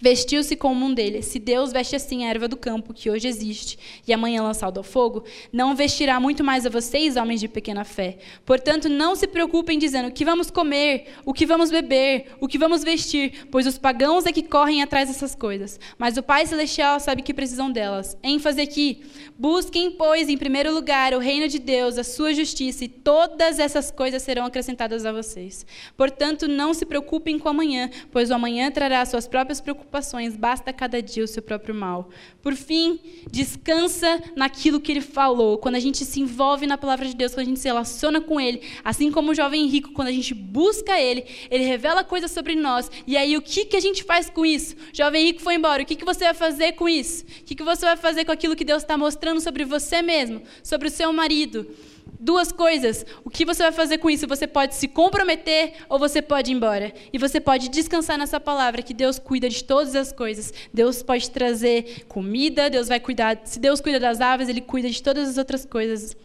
Vestiu-se 0.00 0.56
como 0.56 0.86
um 0.86 0.94
deles. 0.94 1.26
Se 1.26 1.38
Deus 1.38 1.72
veste 1.72 1.96
assim 1.96 2.24
a 2.24 2.28
erva 2.28 2.46
do 2.46 2.56
campo, 2.56 2.94
que 2.94 3.10
hoje 3.10 3.26
existe, 3.26 3.78
e 4.06 4.12
amanhã 4.12 4.42
lançado 4.42 4.78
ao 4.78 4.84
fogo, 4.84 5.24
não 5.52 5.74
vestirá 5.74 6.20
muito 6.20 6.44
mais 6.44 6.64
a 6.64 6.70
vocês, 6.70 7.16
homens 7.16 7.40
de 7.40 7.48
pequena 7.48 7.84
fé. 7.84 8.18
Portanto, 8.44 8.88
não 8.88 9.16
se 9.16 9.26
preocupem 9.26 9.78
dizendo 9.78 10.08
o 10.08 10.12
que 10.12 10.24
vamos 10.24 10.50
comer, 10.50 11.08
o 11.24 11.34
que 11.34 11.44
vamos 11.44 11.70
beber, 11.70 12.26
o 12.40 12.46
que 12.46 12.58
vamos 12.58 12.84
vestir, 12.84 13.46
pois 13.50 13.66
os 13.66 13.78
pagãos 13.78 14.26
é 14.26 14.32
que 14.32 14.42
correm 14.42 14.82
atrás 14.82 15.08
dessas 15.08 15.34
coisas. 15.34 15.78
Mas 15.98 16.16
o 16.16 16.22
Pai 16.22 16.46
Celestial 16.46 17.00
sabe 17.00 17.22
que 17.22 17.34
precisam 17.34 17.70
delas. 17.70 18.16
ênfase 18.22 18.60
aqui. 18.60 19.02
Busquem, 19.38 19.90
pois, 19.90 20.28
em 20.28 20.36
primeiro 20.36 20.72
lugar 20.72 21.12
o 21.14 21.18
reino 21.18 21.48
de 21.48 21.58
Deus, 21.58 21.98
a 21.98 22.04
sua 22.04 22.32
justiça, 22.32 22.84
e 22.84 22.88
todas 22.88 23.58
essas 23.58 23.90
coisas 23.90 24.22
serão 24.22 24.46
acrescentadas 24.46 25.04
a 25.04 25.12
vocês. 25.12 25.66
Portanto, 25.96 26.46
não 26.46 26.72
se 26.72 26.86
preocupem 26.86 27.38
com 27.38 27.48
amanhã, 27.48 27.90
pois 28.10 28.30
o 28.30 28.34
amanhã 28.34 28.70
trará 28.70 29.04
suas 29.04 29.26
próprias 29.26 29.60
preocupações 29.60 29.87
preocupações, 29.88 30.36
basta 30.36 30.72
cada 30.72 31.02
dia 31.02 31.24
o 31.24 31.26
seu 31.26 31.42
próprio 31.42 31.74
mal. 31.74 32.10
Por 32.42 32.54
fim, 32.54 33.00
descansa 33.30 34.22
naquilo 34.36 34.80
que 34.80 34.92
ele 34.92 35.00
falou. 35.00 35.58
Quando 35.58 35.74
a 35.74 35.80
gente 35.80 36.04
se 36.04 36.20
envolve 36.20 36.66
na 36.66 36.76
palavra 36.76 37.06
de 37.06 37.16
Deus, 37.16 37.32
quando 37.32 37.46
a 37.46 37.48
gente 37.48 37.58
se 37.58 37.66
relaciona 37.66 38.20
com 38.20 38.38
ele, 38.38 38.62
assim 38.84 39.10
como 39.10 39.32
o 39.32 39.34
jovem 39.34 39.66
rico, 39.66 39.92
quando 39.92 40.08
a 40.08 40.12
gente 40.12 40.34
busca 40.34 41.00
ele, 41.00 41.24
ele 41.50 41.64
revela 41.64 42.04
coisas 42.04 42.30
sobre 42.30 42.54
nós. 42.54 42.90
E 43.06 43.16
aí, 43.16 43.36
o 43.36 43.42
que, 43.42 43.64
que 43.64 43.76
a 43.76 43.80
gente 43.80 44.04
faz 44.04 44.30
com 44.30 44.44
isso? 44.44 44.76
O 44.76 44.96
jovem 44.96 45.24
rico 45.24 45.40
foi 45.40 45.54
embora, 45.54 45.82
o 45.82 45.86
que, 45.86 45.96
que 45.96 46.04
você 46.04 46.24
vai 46.24 46.34
fazer 46.34 46.72
com 46.72 46.88
isso? 46.88 47.24
O 47.24 47.44
que, 47.44 47.54
que 47.54 47.64
você 47.64 47.84
vai 47.84 47.96
fazer 47.96 48.24
com 48.24 48.32
aquilo 48.32 48.54
que 48.54 48.64
Deus 48.64 48.82
está 48.82 48.96
mostrando 48.96 49.40
sobre 49.40 49.64
você 49.64 50.02
mesmo, 50.02 50.42
sobre 50.62 50.88
o 50.88 50.90
seu 50.90 51.12
marido? 51.12 51.66
Duas 52.20 52.50
coisas. 52.50 53.06
O 53.24 53.30
que 53.30 53.44
você 53.44 53.62
vai 53.62 53.70
fazer 53.70 53.98
com 53.98 54.10
isso? 54.10 54.26
Você 54.26 54.46
pode 54.46 54.74
se 54.74 54.88
comprometer 54.88 55.74
ou 55.88 55.98
você 55.98 56.20
pode 56.20 56.50
ir 56.50 56.54
embora. 56.54 56.92
E 57.12 57.18
você 57.18 57.40
pode 57.40 57.68
descansar 57.68 58.18
nessa 58.18 58.40
palavra 58.40 58.82
que 58.82 58.92
Deus 58.92 59.18
cuida 59.18 59.48
de 59.48 59.62
todas 59.62 59.94
as 59.94 60.10
coisas. 60.10 60.52
Deus 60.74 61.02
pode 61.02 61.30
trazer 61.30 62.04
comida, 62.08 62.68
Deus 62.68 62.88
vai 62.88 62.98
cuidar. 62.98 63.40
Se 63.44 63.60
Deus 63.60 63.80
cuida 63.80 64.00
das 64.00 64.20
aves, 64.20 64.48
Ele 64.48 64.60
cuida 64.60 64.90
de 64.90 65.00
todas 65.00 65.28
as 65.28 65.38
outras 65.38 65.64
coisas 65.64 66.16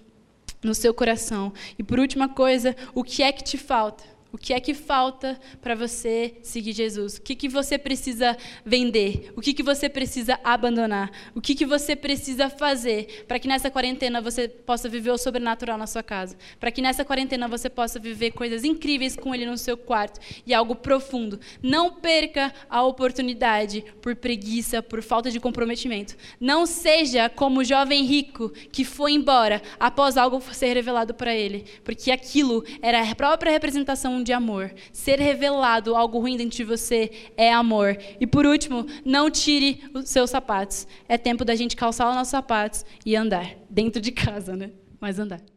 no 0.64 0.74
seu 0.74 0.94
coração. 0.94 1.54
E 1.78 1.84
por 1.84 2.00
última 2.00 2.28
coisa, 2.28 2.76
o 2.96 3.04
que 3.04 3.22
é 3.22 3.32
que 3.32 3.44
te 3.44 3.58
falta? 3.58 4.13
O 4.34 4.38
que 4.38 4.52
é 4.52 4.60
que 4.60 4.74
falta 4.74 5.40
para 5.62 5.76
você 5.76 6.38
seguir 6.42 6.74
Jesus? 6.74 7.18
O 7.18 7.22
que, 7.22 7.36
que 7.36 7.48
você 7.48 7.78
precisa 7.78 8.36
vender? 8.66 9.32
O 9.36 9.42
que, 9.42 9.54
que 9.54 9.62
você 9.62 9.88
precisa 9.88 10.40
abandonar? 10.44 11.12
O 11.36 11.40
que, 11.40 11.54
que 11.54 11.68
você 11.68 11.96
precisa 11.96 12.50
fazer 12.50 13.26
para 13.28 13.38
que 13.38 13.48
nessa 13.48 13.70
quarentena 13.70 14.20
você 14.20 14.48
possa 14.48 14.90
viver 14.90 15.12
o 15.12 15.20
sobrenatural 15.20 15.78
na 15.78 15.86
sua 15.86 16.02
casa? 16.02 16.36
Para 16.60 16.72
que 16.72 16.82
nessa 16.82 17.06
quarentena 17.06 17.48
você 17.48 17.70
possa 17.70 18.00
viver 18.00 18.32
coisas 18.32 18.64
incríveis 18.64 19.16
com 19.16 19.36
Ele 19.36 19.46
no 19.46 19.56
seu 19.56 19.78
quarto 19.78 20.20
e 20.48 20.52
algo 20.52 20.74
profundo. 20.74 21.40
Não 21.62 21.92
perca 21.94 22.52
a 22.68 22.82
oportunidade 22.82 23.86
por 24.02 24.16
preguiça, 24.16 24.82
por 24.82 25.04
falta 25.04 25.30
de 25.30 25.40
comprometimento. 25.40 26.16
Não 26.40 26.66
seja 26.66 27.30
como 27.30 27.60
o 27.60 27.64
jovem 27.64 28.04
rico 28.04 28.50
que 28.72 28.84
foi 28.84 29.12
embora 29.12 29.62
após 29.80 30.18
algo 30.18 30.42
ser 30.52 30.74
revelado 30.74 31.14
para 31.14 31.36
ele, 31.36 31.66
porque 31.84 32.10
aquilo 32.10 32.66
era 32.82 33.08
a 33.08 33.14
própria 33.14 33.52
representação 33.52 34.23
de 34.24 34.34
amor. 34.34 34.74
Ser 34.92 35.20
revelado 35.20 35.96
algo 35.96 36.20
ruim 36.20 36.38
dentro 36.38 36.58
de 36.58 36.64
você 36.64 37.12
é 37.38 37.52
amor. 37.54 37.98
E 38.20 38.26
por 38.26 38.46
último, 38.46 38.86
não 39.06 39.30
tire 39.30 39.84
os 39.94 40.10
seus 40.10 40.30
sapatos. 40.30 40.88
É 41.08 41.18
tempo 41.18 41.46
da 41.46 41.56
gente 41.56 41.76
calçar 41.76 42.10
os 42.10 42.16
nossos 42.16 42.32
sapatos 42.32 42.86
e 43.06 43.16
andar. 43.16 43.56
Dentro 43.70 44.02
de 44.02 44.12
casa, 44.12 44.56
né? 44.56 44.72
Mas 45.00 45.20
andar. 45.20 45.53